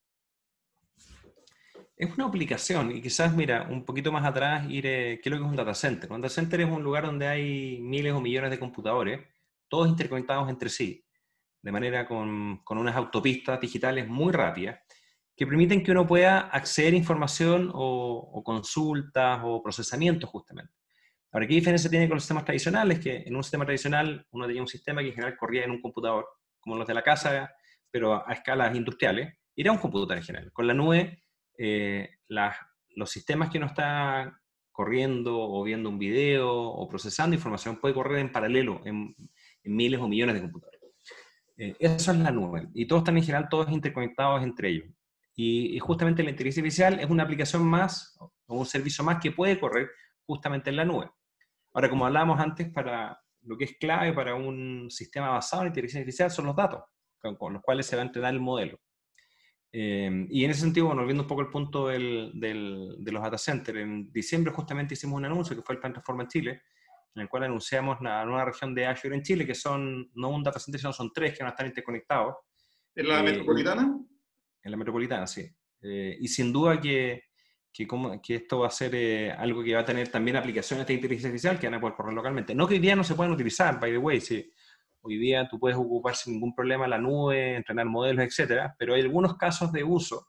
Es 1.98 2.16
una 2.16 2.28
aplicación 2.28 2.92
y 2.96 3.02
quizás, 3.02 3.36
mira, 3.36 3.68
un 3.72 3.84
poquito 3.84 4.12
más 4.12 4.24
atrás 4.24 4.70
ir, 4.70 4.86
eh, 4.86 5.20
¿qué 5.22 5.30
es 5.30 5.32
lo 5.32 5.40
que 5.40 5.46
es 5.46 5.50
un 5.50 5.56
data 5.56 5.74
center? 5.74 6.12
Un 6.12 6.22
data 6.22 6.32
center 6.32 6.62
es 6.62 6.70
un 6.70 6.84
lugar 6.84 7.08
donde 7.08 7.28
hay 7.28 7.80
miles 7.82 8.14
o 8.14 8.22
millones 8.22 8.52
de 8.52 8.60
computadores, 8.60 9.22
todos 9.68 9.88
interconectados 9.88 10.48
entre 10.48 10.70
sí, 10.70 11.04
de 11.64 11.72
manera 11.72 12.08
con, 12.08 12.60
con 12.64 12.78
unas 12.78 12.96
autopistas 12.96 13.60
digitales 13.60 14.08
muy 14.08 14.32
rápidas, 14.32 14.80
que 15.36 15.48
permiten 15.48 15.84
que 15.84 15.92
uno 15.92 16.06
pueda 16.06 16.42
acceder 16.42 16.94
a 16.94 16.98
información 16.98 17.72
o, 17.74 18.30
o 18.32 18.44
consultas 18.44 19.42
o 19.44 19.64
procesamiento 19.64 20.28
justamente. 20.28 20.74
Ahora, 21.32 21.48
¿qué 21.48 21.56
diferencia 21.56 21.90
tiene 21.90 22.08
con 22.08 22.18
los 22.18 22.24
sistemas 22.24 22.46
tradicionales? 22.46 23.00
Que 23.00 23.24
en 23.26 23.36
un 23.36 23.44
sistema 23.44 23.66
tradicional 23.66 24.26
uno 24.32 24.46
tenía 24.46 24.62
un 24.62 24.68
sistema 24.68 25.02
que 25.02 25.08
en 25.08 25.14
general 25.16 25.36
corría 25.36 25.66
en 25.66 25.72
un 25.72 25.82
computador 25.82 26.28
como 26.60 26.76
los 26.76 26.88
de 26.88 26.94
la 26.94 27.02
casa, 27.02 27.52
pero 27.90 28.28
a 28.28 28.32
escalas 28.34 28.76
industriales, 28.76 29.34
irá 29.56 29.72
a 29.72 29.74
un 29.74 29.80
computador 29.80 30.18
en 30.18 30.24
general. 30.24 30.52
Con 30.54 30.68
la 30.68 30.76
nube, 30.76 31.24
eh, 31.58 32.10
los 32.96 33.10
sistemas 33.10 33.50
que 33.50 33.58
uno 33.58 33.68
está 33.68 34.42
corriendo 34.72 35.40
o 35.40 35.64
viendo 35.64 35.90
un 35.90 35.98
video 35.98 36.52
o 36.52 36.88
procesando 36.88 37.36
información 37.36 37.78
puede 37.78 37.94
correr 37.94 38.20
en 38.20 38.32
paralelo 38.32 38.82
en, 38.86 39.16
miles 39.64 40.00
o 40.00 40.08
millones 40.08 40.36
de 40.36 40.42
computadores. 40.42 40.82
Eh, 41.58 41.76
eso 41.80 42.12
es 42.12 42.18
la 42.20 42.32
nube. 42.32 42.70
Y 42.74 42.86
todos 42.86 43.02
están 43.02 43.18
en 43.18 43.24
general 43.24 43.50
todos 43.50 43.70
interconectados 43.72 44.44
entre 44.44 44.70
ellos. 44.70 44.90
Y, 45.36 45.76
y, 45.76 45.80
justamente 45.80 46.24
la 46.24 46.30
inteligencia 46.30 46.62
artificial 46.62 47.00
es 47.00 47.10
una 47.10 47.24
aplicación 47.24 47.66
más 47.66 48.18
o 48.20 48.32
un 48.48 48.66
servicio 48.66 49.04
más 49.04 49.20
que 49.22 49.32
puede 49.32 49.60
correr 49.60 49.90
justamente 50.26 50.70
en 50.70 50.78
la 50.78 50.86
nube. 50.86 51.10
Ahora, 51.74 51.90
como 51.90 52.06
hablábamos 52.06 52.40
antes, 52.40 52.72
para 52.72 53.20
lo 53.48 53.58
que 53.58 53.66
es 53.66 53.78
clave 53.78 54.14
para 54.14 54.36
un 54.36 54.90
sistema 54.90 55.30
basado 55.30 55.64
en 55.64 55.70
inteligencia 55.70 56.02
artificial 56.02 56.32
son 56.32 56.46
los 56.46 56.56
datos 56.56 56.84
con, 57.20 57.54
los 57.54 57.62
cuales 57.62 57.86
se 57.86 57.96
va 57.96 58.04
a 58.04 58.06
entrenar 58.06 58.34
el 58.34 58.40
modelo. 58.40 58.80
Eh, 59.80 60.26
y 60.32 60.44
en 60.44 60.50
ese 60.50 60.62
sentido, 60.62 60.88
bueno, 60.88 61.02
volviendo 61.02 61.22
un 61.22 61.28
poco 61.28 61.42
al 61.42 61.52
punto 61.52 61.88
del, 61.88 62.32
de 62.34 63.12
los 63.12 63.22
data 63.22 63.38
centers, 63.38 63.78
en 63.78 64.12
diciembre 64.12 64.52
justamente 64.52 64.96
hicimos 64.96 65.18
un 65.18 65.26
anuncio 65.26 65.56
que 65.56 65.62
fue 65.62 65.76
el 65.76 65.80
Plan 65.80 65.94
Transforma 65.94 66.24
en 66.24 66.30
Chile, 66.30 66.62
en 67.14 67.22
el 67.22 67.30
cual 67.30 67.44
anunciamos 67.44 68.02
la 68.02 68.26
nueva 68.26 68.46
región 68.46 68.74
de 68.74 68.88
Azure 68.88 69.16
en 69.16 69.22
Chile, 69.22 69.46
que 69.46 69.54
son 69.54 70.10
no 70.16 70.30
un 70.30 70.42
data 70.42 70.58
center, 70.58 70.82
sino 70.82 70.92
son 70.94 71.14
tres 71.14 71.38
que 71.38 71.44
van 71.44 71.50
a 71.50 71.52
estar 71.52 71.68
interconectados. 71.68 72.38
¿En 72.96 73.08
la 73.08 73.20
eh, 73.20 73.24
metropolitana? 73.24 74.00
En 74.64 74.72
la 74.72 74.78
metropolitana, 74.78 75.28
sí. 75.28 75.48
Eh, 75.84 76.18
y 76.22 76.28
sin 76.28 76.52
duda 76.52 76.82
que 76.82 77.28
que, 78.24 78.36
esto 78.36 78.60
va 78.60 78.68
a 78.68 78.72
ser 78.72 78.96
eh, 78.96 79.32
algo 79.32 79.64
que 79.64 79.76
va 79.76 79.82
a 79.82 79.86
tener 79.86 80.08
también 80.08 80.38
aplicaciones 80.38 80.88
de 80.88 80.94
inteligencia 80.94 81.30
artificial 81.30 81.60
que 81.60 81.68
van 81.68 81.76
a 81.76 81.80
poder 81.80 81.96
correr 81.96 82.14
localmente. 82.14 82.56
No 82.56 82.68
que 82.68 82.76
hoy 82.76 82.80
día 82.80 82.96
no 82.96 83.04
se 83.04 83.14
puedan 83.14 83.34
utilizar, 83.34 83.80
by 83.80 83.92
the 83.92 83.98
way, 83.98 84.20
si 84.20 84.52
hoy 85.08 85.18
día 85.18 85.48
tú 85.50 85.60
puedes 85.60 85.78
ocupar 85.78 86.16
sin 86.16 86.34
ningún 86.34 86.54
problema 86.54 86.88
la 86.88 86.98
nube, 86.98 87.56
entrenar 87.56 87.86
modelos, 87.86 88.26
etcétera, 88.26 88.76
pero 88.78 88.94
hay 88.94 89.02
algunos 89.02 89.38
casos 89.38 89.72
de 89.72 89.84
uso 89.84 90.28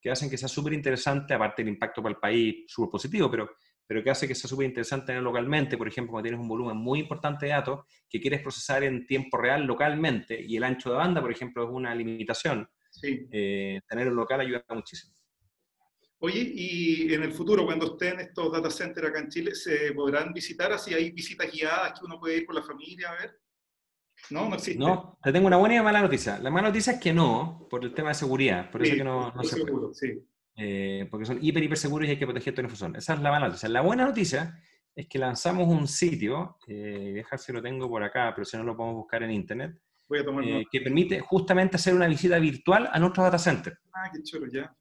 que 0.00 0.10
hacen 0.10 0.30
que 0.30 0.38
sea 0.38 0.48
súper 0.48 0.72
interesante, 0.72 1.34
aparte 1.34 1.62
del 1.62 1.72
impacto 1.72 2.02
para 2.02 2.14
el 2.14 2.20
país 2.20 2.64
súper 2.66 2.90
positivo, 2.90 3.30
pero, 3.30 3.50
pero 3.86 4.02
que 4.02 4.10
hace 4.10 4.26
que 4.26 4.34
sea 4.34 4.48
súper 4.48 4.66
interesante 4.66 5.06
tener 5.06 5.22
localmente, 5.22 5.76
por 5.76 5.88
ejemplo, 5.88 6.12
cuando 6.12 6.28
tienes 6.28 6.40
un 6.40 6.48
volumen 6.48 6.76
muy 6.76 7.00
importante 7.00 7.46
de 7.46 7.52
datos 7.52 7.80
que 8.08 8.20
quieres 8.20 8.40
procesar 8.40 8.82
en 8.84 9.06
tiempo 9.06 9.36
real 9.36 9.64
localmente 9.64 10.40
y 10.40 10.56
el 10.56 10.64
ancho 10.64 10.90
de 10.90 10.96
banda, 10.96 11.20
por 11.20 11.30
ejemplo, 11.30 11.64
es 11.64 11.70
una 11.70 11.94
limitación. 11.94 12.68
Sí. 12.90 13.28
Eh, 13.30 13.80
tener 13.88 14.08
un 14.08 14.16
local 14.16 14.40
ayuda 14.40 14.64
muchísimo. 14.70 15.14
Oye, 16.22 16.52
y 16.54 17.14
en 17.14 17.22
el 17.22 17.32
futuro, 17.32 17.64
cuando 17.64 17.92
estén 17.92 18.20
estos 18.20 18.52
data 18.52 18.70
centers 18.70 19.08
acá 19.08 19.20
en 19.20 19.28
Chile, 19.28 19.54
¿se 19.54 19.92
podrán 19.92 20.34
visitar? 20.34 20.70
Así 20.70 20.92
hay 20.92 21.12
visitas 21.12 21.50
guiadas 21.50 21.98
que 21.98 22.04
uno 22.04 22.20
puede 22.20 22.38
ir 22.38 22.46
con 22.46 22.56
la 22.56 22.62
familia 22.62 23.10
a 23.10 23.18
ver. 23.18 23.40
No, 24.30 24.48
no 24.48 24.54
existe. 24.54 24.78
No, 24.78 25.18
te 25.22 25.32
tengo 25.32 25.46
una 25.46 25.56
buena 25.56 25.76
y 25.76 25.80
mala 25.80 26.02
noticia. 26.02 26.38
La 26.38 26.50
mala 26.50 26.68
noticia 26.68 26.94
es 26.94 27.00
que 27.00 27.12
no, 27.12 27.66
por 27.70 27.84
el 27.84 27.94
tema 27.94 28.08
de 28.08 28.14
seguridad. 28.14 28.70
Por 28.70 28.82
eso 28.82 28.94
que 28.94 29.04
no, 29.04 29.32
no 29.32 29.42
se 29.44 29.56
seguro, 29.56 29.92
Sí. 29.94 30.22
Eh, 30.56 31.08
porque 31.10 31.24
son 31.24 31.38
hiper, 31.40 31.62
hiper 31.62 31.78
seguros 31.78 32.06
y 32.06 32.10
hay 32.10 32.18
que 32.18 32.26
proteger 32.26 32.54
tu 32.54 32.60
información. 32.60 32.96
Esa 32.96 33.14
es 33.14 33.20
la 33.20 33.30
mala 33.30 33.46
noticia. 33.46 33.68
La 33.68 33.80
buena 33.80 34.04
noticia 34.04 34.60
es 34.94 35.08
que 35.08 35.18
lanzamos 35.18 35.66
un 35.66 35.88
sitio, 35.88 36.58
eh, 36.66 37.12
dejar 37.14 37.38
si 37.38 37.52
lo 37.52 37.62
tengo 37.62 37.88
por 37.88 38.02
acá, 38.02 38.32
pero 38.34 38.44
si 38.44 38.56
no 38.56 38.64
lo 38.64 38.76
podemos 38.76 38.96
buscar 38.96 39.22
en 39.22 39.30
internet, 39.30 39.80
Voy 40.08 40.18
a 40.18 40.24
tomar 40.24 40.44
eh, 40.44 40.66
que 40.70 40.80
permite 40.80 41.20
justamente 41.20 41.76
hacer 41.76 41.94
una 41.94 42.08
visita 42.08 42.36
virtual 42.40 42.90
a 42.92 42.98
nuestros 42.98 43.24
data 43.24 43.38
centers. 43.38 43.78
Ah, 43.94 44.10
qué 44.12 44.20
chulo, 44.22 44.48
ya 44.52 44.76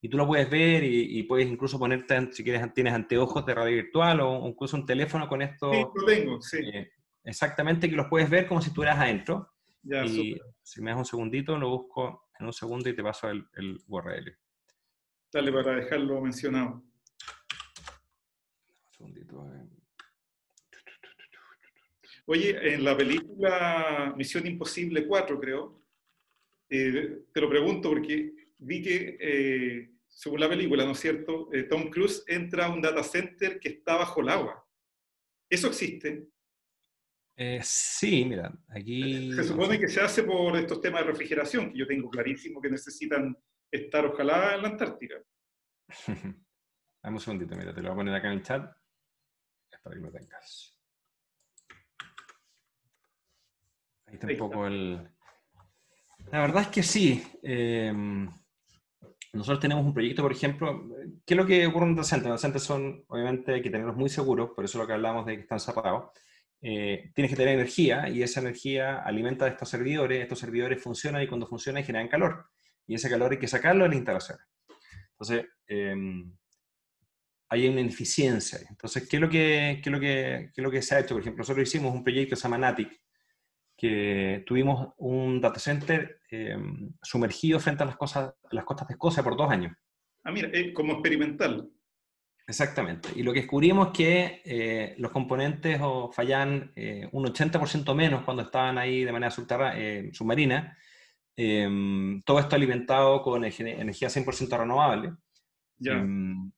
y 0.00 0.08
tú 0.08 0.16
lo 0.16 0.26
puedes 0.26 0.48
ver 0.48 0.84
y, 0.84 1.22
puedes 1.24 1.48
incluso 1.48 1.78
ponerte, 1.78 2.32
si 2.32 2.44
quieres, 2.44 2.72
tienes 2.72 2.92
anteojos 2.92 3.44
de 3.44 3.54
radio 3.54 3.76
virtual 3.76 4.20
o 4.20 4.46
incluso 4.46 4.76
un 4.76 4.86
teléfono 4.86 5.28
con 5.28 5.42
esto. 5.42 5.72
Sí, 5.72 5.84
lo 5.94 6.04
tengo, 6.04 6.40
sí. 6.40 6.58
Eh, 6.58 6.90
exactamente, 7.28 7.88
que 7.88 7.96
los 7.96 8.08
puedes 8.08 8.28
ver 8.28 8.46
como 8.46 8.60
si 8.60 8.68
estuvieras 8.68 8.98
adentro. 8.98 9.52
Ya, 9.82 10.04
y 10.04 10.38
si 10.62 10.82
me 10.82 10.90
das 10.90 10.98
un 10.98 11.04
segundito, 11.04 11.56
lo 11.56 11.70
busco 11.70 12.30
en 12.38 12.46
un 12.46 12.52
segundo 12.52 12.88
y 12.88 12.94
te 12.94 13.02
paso 13.02 13.28
el, 13.30 13.46
el 13.56 13.80
URL. 13.86 14.36
Dale 15.32 15.52
para 15.52 15.76
dejarlo 15.76 16.20
mencionado. 16.20 16.82
Un 18.86 18.92
segundito. 18.92 19.46
Oye, 22.26 22.74
en 22.74 22.84
la 22.84 22.96
película 22.96 24.12
Misión 24.16 24.46
Imposible 24.46 25.06
4, 25.06 25.40
creo, 25.40 25.82
eh, 26.68 27.22
te 27.32 27.40
lo 27.40 27.48
pregunto 27.48 27.88
porque 27.88 28.34
vi 28.58 28.82
que, 28.82 29.16
eh, 29.18 29.90
según 30.06 30.40
la 30.40 30.48
película, 30.48 30.84
¿no 30.84 30.92
es 30.92 31.00
cierto?, 31.00 31.48
eh, 31.54 31.62
Tom 31.62 31.88
Cruise 31.88 32.24
entra 32.26 32.66
a 32.66 32.70
un 32.70 32.82
data 32.82 33.02
center 33.02 33.58
que 33.58 33.70
está 33.70 33.96
bajo 33.96 34.20
el 34.20 34.28
agua. 34.28 34.62
¿Eso 35.48 35.68
existe? 35.68 36.28
Eh, 37.40 37.60
sí, 37.62 38.24
mira, 38.24 38.52
aquí... 38.68 39.32
Se 39.32 39.44
supone 39.44 39.78
que 39.78 39.86
se 39.86 40.00
hace 40.00 40.24
por 40.24 40.56
estos 40.56 40.80
temas 40.80 41.02
de 41.02 41.12
refrigeración, 41.12 41.70
que 41.70 41.78
yo 41.78 41.86
tengo 41.86 42.10
clarísimo 42.10 42.60
que 42.60 42.68
necesitan 42.68 43.38
estar 43.70 44.04
ojalá 44.06 44.56
en 44.56 44.62
la 44.62 44.68
Antártida. 44.70 45.22
Dame 47.00 47.16
un 47.16 47.20
segundito, 47.20 47.54
mira, 47.54 47.72
te 47.72 47.80
lo 47.80 47.90
voy 47.90 47.92
a 47.92 47.96
poner 47.96 48.14
acá 48.16 48.26
en 48.26 48.38
el 48.38 48.42
chat. 48.42 48.68
Es 49.70 49.78
para 49.78 49.94
que 49.94 50.02
lo 50.02 50.10
tengas. 50.10 50.80
Ahí 54.06 54.14
está 54.14 54.26
un 54.26 54.36
poco 54.36 54.66
el, 54.66 55.08
La 56.32 56.40
verdad 56.40 56.62
es 56.62 56.68
que 56.68 56.82
sí. 56.82 57.22
Eh, 57.44 57.92
nosotros 59.32 59.60
tenemos 59.60 59.84
un 59.84 59.94
proyecto, 59.94 60.22
por 60.22 60.32
ejemplo, 60.32 60.88
¿qué 61.24 61.34
es 61.34 61.38
lo 61.38 61.46
que 61.46 61.68
ocurre 61.68 61.86
en 61.86 61.94
data 61.94 62.08
centers? 62.08 62.30
Los 62.30 62.42
data 62.42 62.58
son, 62.58 63.04
obviamente, 63.06 63.54
hay 63.54 63.62
que 63.62 63.70
tenerlos 63.70 63.94
muy 63.94 64.08
seguros, 64.08 64.50
por 64.56 64.64
eso 64.64 64.76
es 64.76 64.82
lo 64.82 64.88
que 64.88 64.94
hablamos 64.94 65.24
de 65.24 65.36
que 65.36 65.42
están 65.42 65.60
separados. 65.60 66.10
Eh, 66.60 67.12
tienes 67.14 67.30
que 67.30 67.36
tener 67.36 67.54
energía 67.54 68.08
y 68.08 68.22
esa 68.22 68.40
energía 68.40 68.98
alimenta 68.98 69.44
a 69.44 69.48
estos 69.48 69.68
servidores, 69.68 70.20
estos 70.20 70.40
servidores 70.40 70.82
funcionan 70.82 71.22
y 71.22 71.28
cuando 71.28 71.46
funcionan 71.46 71.84
generan 71.84 72.08
calor. 72.08 72.46
Y 72.86 72.94
ese 72.94 73.08
calor 73.08 73.32
hay 73.32 73.38
que 73.38 73.48
sacarlo 73.48 73.84
de 73.84 73.90
la 73.90 73.96
instalación. 73.96 74.38
Entonces, 75.12 75.46
em, 75.66 76.32
hay 77.50 77.68
una 77.68 77.80
ineficiencia. 77.80 78.60
Entonces, 78.68 79.08
¿qué 79.08 79.16
es, 79.16 79.20
lo 79.20 79.28
que, 79.28 79.80
qué 79.82 79.88
es 79.88 79.92
lo 79.92 80.00
que, 80.00 80.50
qué 80.54 80.60
es 80.60 80.62
lo 80.62 80.70
que 80.70 80.82
se 80.82 80.94
ha 80.94 81.00
hecho? 81.00 81.14
Por 81.14 81.22
ejemplo, 81.22 81.42
nosotros 81.42 81.66
hicimos 81.66 81.94
un 81.94 82.04
proyecto 82.04 82.30
que 82.30 82.36
se 82.36 82.42
llama 82.42 82.58
Natic, 82.58 83.00
que 83.76 84.42
tuvimos 84.46 84.92
un 84.98 85.40
data 85.40 85.60
center 85.60 86.20
em, 86.30 86.92
sumergido 87.02 87.60
frente 87.60 87.84
a 87.84 87.86
las, 87.86 87.96
cosas, 87.96 88.34
las 88.50 88.64
costas 88.64 88.88
de 88.88 88.94
Escocia 88.94 89.22
por 89.22 89.36
dos 89.36 89.50
años. 89.50 89.72
Ah, 90.24 90.32
mira, 90.32 90.50
como 90.74 90.94
experimental. 90.94 91.70
Exactamente. 92.48 93.10
Y 93.14 93.22
lo 93.22 93.32
que 93.32 93.42
descubrimos 93.42 93.88
es 93.88 93.92
que 93.92 94.42
eh, 94.44 94.94
los 94.98 95.12
componentes 95.12 95.78
o 95.82 96.10
fallan 96.10 96.72
eh, 96.74 97.08
un 97.12 97.26
80% 97.26 97.94
menos 97.94 98.24
cuando 98.24 98.42
estaban 98.42 98.78
ahí 98.78 99.04
de 99.04 99.12
manera 99.12 99.32
eh, 99.76 100.10
submarina. 100.12 100.76
Em, 101.36 102.20
todo 102.22 102.40
esto 102.40 102.56
alimentado 102.56 103.22
con 103.22 103.44
energía 103.44 104.08
100% 104.08 104.58
renovable. 104.58 105.12
Em, 105.84 106.50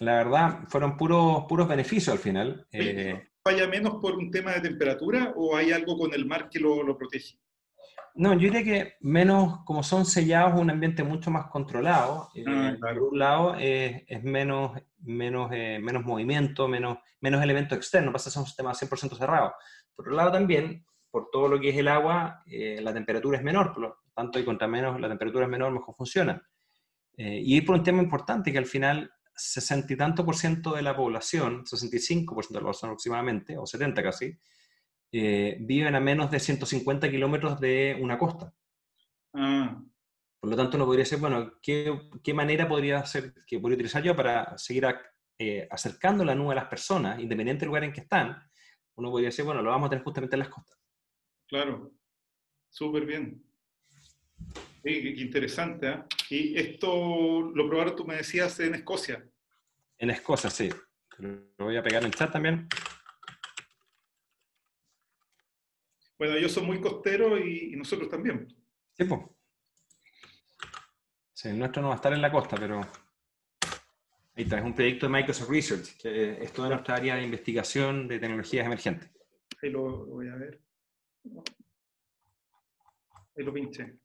la 0.00 0.12
verdad, 0.16 0.64
fueron 0.68 0.96
puros, 0.96 1.44
puros 1.48 1.68
beneficios 1.68 2.12
al 2.12 2.18
final 2.18 2.66
falla 3.46 3.68
menos 3.68 4.00
por 4.02 4.16
un 4.18 4.28
tema 4.32 4.54
de 4.54 4.60
temperatura 4.60 5.32
o 5.36 5.56
hay 5.56 5.70
algo 5.70 5.96
con 5.96 6.12
el 6.12 6.26
mar 6.26 6.48
que 6.50 6.58
lo, 6.58 6.82
lo 6.82 6.98
protege? 6.98 7.38
No, 8.18 8.32
yo 8.32 8.50
diría 8.50 8.64
que 8.64 8.94
menos, 9.00 9.60
como 9.64 9.82
son 9.82 10.06
sellados, 10.06 10.58
un 10.58 10.70
ambiente 10.70 11.02
mucho 11.02 11.30
más 11.30 11.48
controlado. 11.48 12.30
Eh, 12.34 12.44
ah, 12.46 12.74
por 12.80 13.02
un 13.02 13.18
lado, 13.18 13.56
es 13.58 14.24
menos, 14.24 14.72
menos, 15.00 15.50
eh, 15.52 15.78
menos 15.82 16.02
movimiento, 16.02 16.66
menos, 16.66 16.98
menos 17.20 17.42
elementos 17.42 17.76
externos, 17.76 18.12
pasa 18.14 18.30
a 18.30 18.32
ser 18.32 18.40
un 18.40 18.46
sistema 18.46 18.72
100% 18.72 19.18
cerrado. 19.18 19.52
Por 19.94 20.06
otro 20.06 20.16
lado, 20.16 20.32
también, 20.32 20.86
por 21.10 21.28
todo 21.30 21.48
lo 21.48 21.60
que 21.60 21.68
es 21.68 21.76
el 21.76 21.88
agua, 21.88 22.42
eh, 22.46 22.80
la 22.82 22.94
temperatura 22.94 23.36
es 23.36 23.44
menor, 23.44 23.74
por 23.74 23.82
lo 23.82 23.96
tanto, 24.14 24.38
y 24.38 24.44
contra 24.44 24.66
menos 24.66 24.98
la 24.98 25.08
temperatura 25.08 25.44
es 25.44 25.50
menor, 25.50 25.72
mejor 25.72 25.94
funciona. 25.94 26.42
y 27.18 27.62
por 27.62 27.76
un 27.76 27.82
tema 27.82 28.02
importante 28.02 28.52
que 28.52 28.58
al 28.58 28.66
final 28.66 29.10
60 29.34 29.92
y 29.92 29.96
tanto 29.96 30.24
por 30.24 30.36
ciento 30.36 30.74
de 30.74 30.82
la 30.82 30.94
población, 30.94 31.66
65 31.66 32.34
por 32.34 32.44
ciento 32.44 32.58
de 32.58 32.60
la 32.60 32.66
población 32.66 32.90
aproximadamente, 32.90 33.56
o 33.56 33.66
70 33.66 34.02
casi, 34.02 34.38
eh, 35.12 35.56
viven 35.60 35.94
a 35.94 36.00
menos 36.00 36.30
de 36.30 36.40
150 36.40 37.10
kilómetros 37.10 37.60
de 37.60 37.96
una 38.00 38.18
costa. 38.18 38.52
Ah. 39.34 39.82
Por 40.40 40.50
lo 40.50 40.56
tanto, 40.56 40.76
uno 40.76 40.86
podría 40.86 41.04
decir, 41.04 41.18
bueno, 41.18 41.54
¿qué, 41.62 41.98
qué 42.22 42.34
manera 42.34 42.68
podría, 42.68 43.04
ser, 43.04 43.34
que 43.46 43.58
podría 43.58 43.76
utilizar 43.76 44.02
yo 44.02 44.14
para 44.14 44.56
seguir 44.58 44.86
eh, 45.38 45.66
acercando 45.70 46.24
la 46.24 46.34
nube 46.34 46.52
a 46.52 46.56
las 46.56 46.68
personas, 46.68 47.18
independiente 47.18 47.60
del 47.60 47.68
lugar 47.68 47.84
en 47.84 47.92
que 47.92 48.02
están? 48.02 48.36
Uno 48.96 49.10
podría 49.10 49.28
decir, 49.28 49.44
bueno, 49.44 49.62
lo 49.62 49.70
vamos 49.70 49.86
a 49.86 49.90
tener 49.90 50.04
justamente 50.04 50.36
en 50.36 50.40
las 50.40 50.48
costas. 50.48 50.78
Claro, 51.48 51.92
súper 52.68 53.06
bien. 53.06 53.42
Sí, 54.84 55.02
qué 55.02 55.20
interesante. 55.20 55.88
¿eh? 55.88 56.02
Y 56.30 56.58
esto 56.58 57.42
lo 57.42 57.68
probaron, 57.68 57.96
tú 57.96 58.04
me 58.04 58.16
decías, 58.16 58.58
en 58.60 58.74
Escocia. 58.74 59.24
En 59.98 60.10
Escocia, 60.10 60.50
sí. 60.50 60.70
Lo 61.18 61.64
voy 61.64 61.76
a 61.76 61.82
pegar 61.82 62.02
en 62.02 62.06
el 62.06 62.14
chat 62.14 62.32
también. 62.32 62.68
Bueno, 66.18 66.34
ellos 66.34 66.52
son 66.52 66.66
muy 66.66 66.80
costeros 66.80 67.40
y, 67.40 67.76
nosotros 67.76 68.08
también. 68.08 68.48
Sí, 68.92 69.04
pues. 69.04 69.20
Sí, 71.32 71.48
el 71.48 71.58
nuestro 71.58 71.82
no 71.82 71.88
va 71.88 71.94
a 71.94 71.96
estar 71.96 72.12
en 72.12 72.22
la 72.22 72.32
costa, 72.32 72.56
pero 72.56 72.80
ahí 74.34 74.44
está, 74.44 74.58
es 74.58 74.64
un 74.64 74.74
proyecto 74.74 75.06
de 75.06 75.12
Microsoft 75.12 75.50
Research, 75.50 75.96
que 75.98 76.42
es 76.42 76.52
toda 76.52 76.70
nuestra 76.70 76.96
área 76.96 77.16
de 77.16 77.24
investigación 77.24 78.08
de 78.08 78.18
tecnologías 78.18 78.64
emergentes. 78.64 79.10
Ahí 79.62 79.70
lo, 79.70 80.06
voy 80.06 80.28
a 80.28 80.34
ver. 80.36 80.60
Ahí 83.36 83.44
lo 83.44 83.52
pinché. 83.52 83.98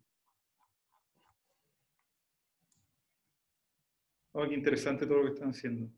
Oh, 4.33 4.47
qué 4.47 4.55
interesante 4.55 5.05
todo 5.05 5.19
lo 5.19 5.25
que 5.25 5.33
están 5.33 5.49
haciendo. 5.49 5.89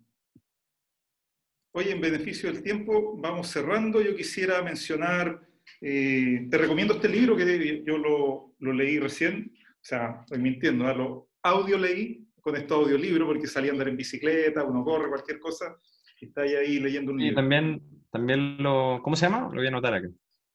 Oye, 1.72 1.92
en 1.92 2.02
beneficio 2.02 2.52
del 2.52 2.62
tiempo, 2.62 3.18
vamos 3.18 3.48
cerrando. 3.48 4.02
Yo 4.02 4.16
quisiera 4.16 4.62
mencionar, 4.62 5.48
eh, 5.82 6.48
te 6.50 6.58
recomiendo 6.58 6.96
este 6.96 7.10
libro 7.10 7.36
que 7.36 7.84
yo 7.86 7.98
lo, 7.98 8.74
leí 8.74 9.00
recién, 9.00 9.52
o 9.56 9.86
sea, 9.86 10.20
estoy 10.22 10.40
mintiendo, 10.40 10.92
lo 10.94 11.30
audio 11.42 11.78
leí 11.78 12.26
con 12.42 12.56
este 12.56 12.74
audiolibro 12.74 13.26
porque 13.26 13.48
salía 13.48 13.72
a 13.72 13.74
andar 13.74 13.90
en 13.90 13.98
bicicleta, 13.98 14.64
uno 14.64 14.84
corre, 14.84 15.10
cualquier 15.10 15.40
cosa, 15.40 15.76
y 16.20 16.26
está 16.26 16.42
ahí, 16.42 16.80
leyendo 16.80 17.12
un 17.12 17.20
libro. 17.20 17.34
Y 17.34 17.36
también, 17.36 17.82
también 18.12 18.58
lo, 18.62 19.02
¿cómo 19.04 19.16
se 19.16 19.26
llama? 19.26 19.50
Lo 19.50 19.56
voy 19.56 19.66
a 19.66 19.70
anotar 19.70 19.94
aquí. 19.94 20.08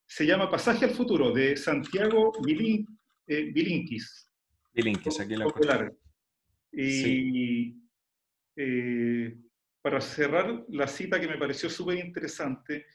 Se 0.07 0.27
llama 0.27 0.51
Pasaje 0.51 0.87
al 0.87 0.93
Futuro, 0.93 1.33
de 1.33 1.57
Santiago 1.57 2.33
Bilin, 2.43 2.87
eh, 3.27 3.51
Bilinkis. 3.53 4.31
Bilinkis, 4.73 5.21
aquí 5.21 5.35
lo 5.37 5.53
y 6.71 7.75
eh, 8.57 9.37
para 9.81 10.01
cerrar 10.01 10.65
la 10.69 10.87
cita 10.87 11.21
que 11.21 11.29
me 11.29 11.39
pareció 11.39 11.71
súper 11.71 11.99
interesante, 12.05 12.87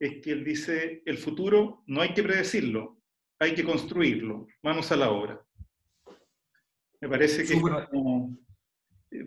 es 0.00 0.22
que 0.22 0.32
él 0.32 0.42
dice, 0.42 1.02
el 1.04 1.18
futuro 1.18 1.84
no 1.86 2.00
hay 2.00 2.14
que 2.14 2.22
predecirlo, 2.22 3.02
hay 3.38 3.54
que 3.54 3.62
construirlo, 3.62 4.46
manos 4.62 4.90
a 4.90 4.96
la 4.96 5.10
obra. 5.10 5.40
Me 7.00 7.08
parece 7.08 7.44
que... 7.44 7.60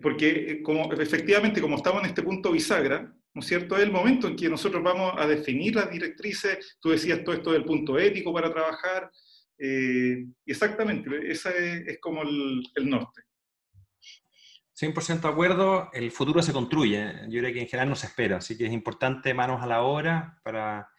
porque 0.01 0.51
eh, 0.51 0.63
como, 0.63 0.91
efectivamente, 0.93 1.61
como 1.61 1.77
estamos 1.77 2.03
en 2.03 2.09
este 2.09 2.23
punto 2.23 2.51
bisagra, 2.51 3.13
¿no 3.35 3.39
es 3.39 3.47
cierto? 3.47 3.77
Es 3.77 3.83
el 3.83 3.91
momento 3.91 4.27
en 4.27 4.35
que 4.35 4.49
nosotros 4.49 4.83
vamos 4.83 5.13
a 5.15 5.27
definir 5.27 5.75
las 5.75 5.91
directrices, 5.91 6.77
tú 6.81 6.89
decías 6.89 7.23
todo 7.23 7.35
esto 7.35 7.51
del 7.51 7.65
punto 7.65 7.97
ético 7.99 8.33
para 8.33 8.51
trabajar, 8.51 9.11
eh, 9.59 10.25
exactamente, 10.45 11.09
ese 11.31 11.83
es, 11.87 11.99
como 11.99 12.23
el 12.23 12.89
norte. 12.89 13.21
100% 14.83 15.21
de 15.21 15.27
acuerdo, 15.27 15.89
el 15.93 16.11
futuro 16.11 16.41
se 16.41 16.53
construye, 16.53 17.13
yo 17.29 17.39
creo 17.39 17.53
que 17.53 17.61
en 17.61 17.67
general 17.67 17.89
no 17.89 17.95
se 17.95 18.07
espera, 18.07 18.37
así 18.37 18.57
que 18.57 18.65
es 18.65 18.71
importante 18.73 19.33
manos 19.33 19.61
a 19.61 19.67
la 19.67 19.81
obra 19.83 20.39
para, 20.43 20.89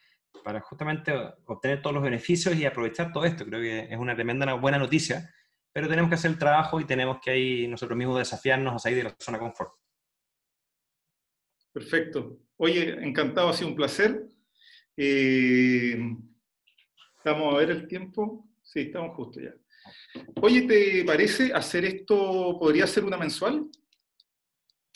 para 0.43 0.61
justamente 0.61 1.13
obtener 1.47 1.83
todos 1.83 1.95
los 1.95 2.03
beneficios 2.03 2.55
y 2.57 2.65
aprovechar 2.65 3.13
todo 3.13 3.25
esto. 3.25 3.45
Creo 3.45 3.61
que 3.61 3.93
es 3.93 3.99
una 3.99 4.15
tremenda, 4.15 4.53
buena 4.55 4.79
noticia, 4.79 5.31
pero 5.73 5.89
tenemos 5.89 6.09
que 6.09 6.15
hacer 6.15 6.31
el 6.31 6.39
trabajo 6.39 6.81
y 6.81 6.85
tenemos 6.85 7.19
que 7.21 7.31
ahí 7.31 7.69
nosotros 7.69 7.97
mismos 7.97 8.19
desafiarnos 8.19 8.75
a 8.75 8.79
salir 8.79 8.99
de 8.99 9.05
la 9.05 9.17
zona 9.19 9.39
de 9.39 9.45
confort. 9.45 9.73
Perfecto. 11.73 12.39
Oye, 12.57 12.91
encantado, 13.05 13.49
ha 13.49 13.53
sido 13.53 13.71
un 13.71 13.75
placer. 13.75 14.29
Eh, 14.97 15.99
vamos 17.25 17.55
a 17.55 17.59
ver 17.59 17.71
el 17.71 17.89
tiempo. 17.89 18.49
Sí, 18.63 18.83
estamos 18.83 19.17
justo 19.17 19.41
ya. 19.41 19.53
Oye, 20.41 20.63
¿te 20.63 21.05
parece 21.05 21.53
hacer 21.53 21.85
esto, 21.85 22.59
podría 22.59 22.87
ser 22.87 23.05
una 23.05 23.17
mensual? 23.17 23.67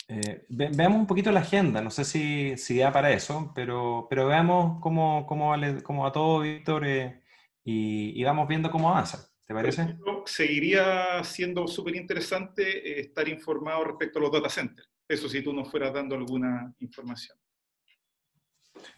Eh, 0.07 0.45
veamos 0.49 0.99
un 0.99 1.07
poquito 1.07 1.31
la 1.31 1.41
agenda, 1.41 1.81
no 1.81 1.91
sé 1.91 2.03
si, 2.03 2.57
si 2.57 2.79
da 2.79 2.91
para 2.91 3.11
eso, 3.11 3.51
pero, 3.53 4.07
pero 4.09 4.27
veamos 4.27 4.79
cómo, 4.81 5.25
cómo, 5.27 5.49
vale, 5.49 5.83
cómo 5.83 6.03
va 6.03 6.11
todo, 6.11 6.39
Víctor, 6.39 6.87
eh, 6.87 7.21
y, 7.63 8.19
y, 8.19 8.23
vamos 8.23 8.47
viendo 8.47 8.71
cómo 8.71 8.89
avanza. 8.89 9.29
¿Te 9.45 9.53
parece? 9.53 9.97
seguiría 10.25 11.23
siendo 11.23 11.67
súper 11.67 11.95
interesante 11.95 12.63
eh, 12.63 12.99
estar 13.01 13.27
informado 13.27 13.83
respecto 13.83 14.19
a 14.19 14.21
los 14.21 14.31
data 14.31 14.49
centers. 14.49 14.89
Eso 15.07 15.27
si 15.27 15.41
tú 15.41 15.53
nos 15.53 15.69
fueras 15.71 15.91
dando 15.93 16.15
alguna 16.15 16.71
información. 16.79 17.37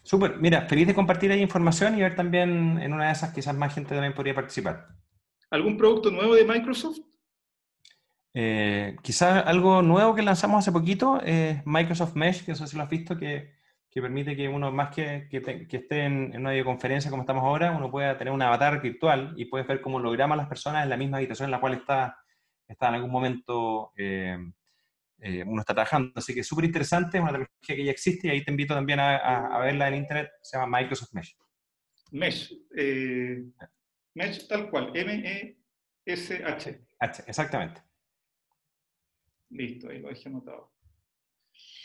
Súper, 0.02 0.36
mira, 0.36 0.68
feliz 0.68 0.86
de 0.86 0.94
compartir 0.94 1.32
ahí 1.32 1.40
información 1.40 1.96
y 1.96 2.02
ver 2.02 2.14
también 2.14 2.78
en 2.78 2.92
una 2.92 3.06
de 3.06 3.12
esas 3.12 3.32
quizás 3.32 3.54
más 3.54 3.74
gente 3.74 3.94
también 3.94 4.14
podría 4.14 4.34
participar. 4.34 4.88
¿Algún 5.52 5.76
producto 5.76 6.10
nuevo 6.10 6.34
de 6.34 6.46
Microsoft? 6.46 7.00
Eh, 8.32 8.96
quizás 9.02 9.46
algo 9.46 9.82
nuevo 9.82 10.14
que 10.14 10.22
lanzamos 10.22 10.60
hace 10.60 10.72
poquito 10.72 11.20
es 11.20 11.60
Microsoft 11.66 12.14
Mesh, 12.14 12.42
que 12.42 12.52
no 12.52 12.56
sé 12.56 12.66
si 12.66 12.76
lo 12.78 12.84
has 12.84 12.88
visto, 12.88 13.18
que, 13.18 13.52
permite 13.92 14.34
que 14.34 14.48
uno, 14.48 14.72
más 14.72 14.94
que, 14.94 15.28
que, 15.30 15.76
esté 15.76 16.06
en, 16.06 16.34
una 16.34 16.52
videoconferencia 16.52 17.10
como 17.10 17.24
estamos 17.24 17.44
ahora, 17.44 17.70
uno 17.72 17.90
pueda 17.90 18.16
tener 18.16 18.32
un 18.32 18.40
avatar 18.40 18.80
virtual 18.80 19.34
y 19.36 19.44
puedes 19.44 19.66
ver 19.66 19.82
cómo 19.82 20.00
logramos 20.00 20.36
a 20.36 20.38
las 20.38 20.48
personas 20.48 20.84
en 20.84 20.88
la 20.88 20.96
misma 20.96 21.18
habitación 21.18 21.48
en 21.48 21.50
la 21.50 21.60
cual 21.60 21.74
está, 21.74 22.16
está 22.66 22.88
en 22.88 22.94
algún 22.94 23.10
momento 23.10 23.92
eh, 23.98 24.38
eh, 25.18 25.44
uno 25.46 25.60
está 25.60 25.74
trabajando. 25.74 26.12
Así 26.16 26.32
que 26.32 26.40
es 26.40 26.46
súper 26.46 26.64
interesante, 26.64 27.18
es 27.18 27.22
una 27.22 27.32
tecnología 27.32 27.76
que 27.76 27.84
ya 27.84 27.92
existe 27.92 28.28
y 28.28 28.30
ahí 28.30 28.42
te 28.42 28.52
invito 28.52 28.72
también 28.72 29.00
a, 29.00 29.58
verla 29.58 29.88
en 29.88 29.96
internet, 29.96 30.30
se 30.40 30.56
llama 30.56 30.78
Microsoft 30.78 31.12
Mesh. 31.12 31.36
Mesh. 32.10 32.54
Mesh 34.14 34.46
tal 34.46 34.70
cual, 34.70 34.90
M-E-S-H. 34.94 36.80
H, 37.00 37.24
exactamente. 37.26 37.82
Listo, 39.50 39.88
ahí 39.88 40.00
lo 40.00 40.08
dejé 40.08 40.28
anotado. 40.28 40.72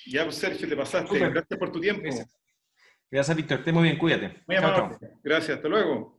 Ya, 0.06 0.24
pues, 0.24 0.38
Sergio, 0.38 0.68
te 0.68 0.76
pasaste. 0.76 1.20
Gracias 1.20 1.60
por 1.60 1.72
tu 1.72 1.80
tiempo. 1.80 2.10
Gracias, 3.10 3.38
Víctor. 3.38 3.60
Esté 3.60 3.72
muy 3.72 3.84
bien, 3.84 3.98
cuídate. 3.98 4.44
Muy 4.48 4.56
amable. 4.58 4.98
Gracias, 5.24 5.58
hasta 5.58 5.70
luego. 5.70 6.17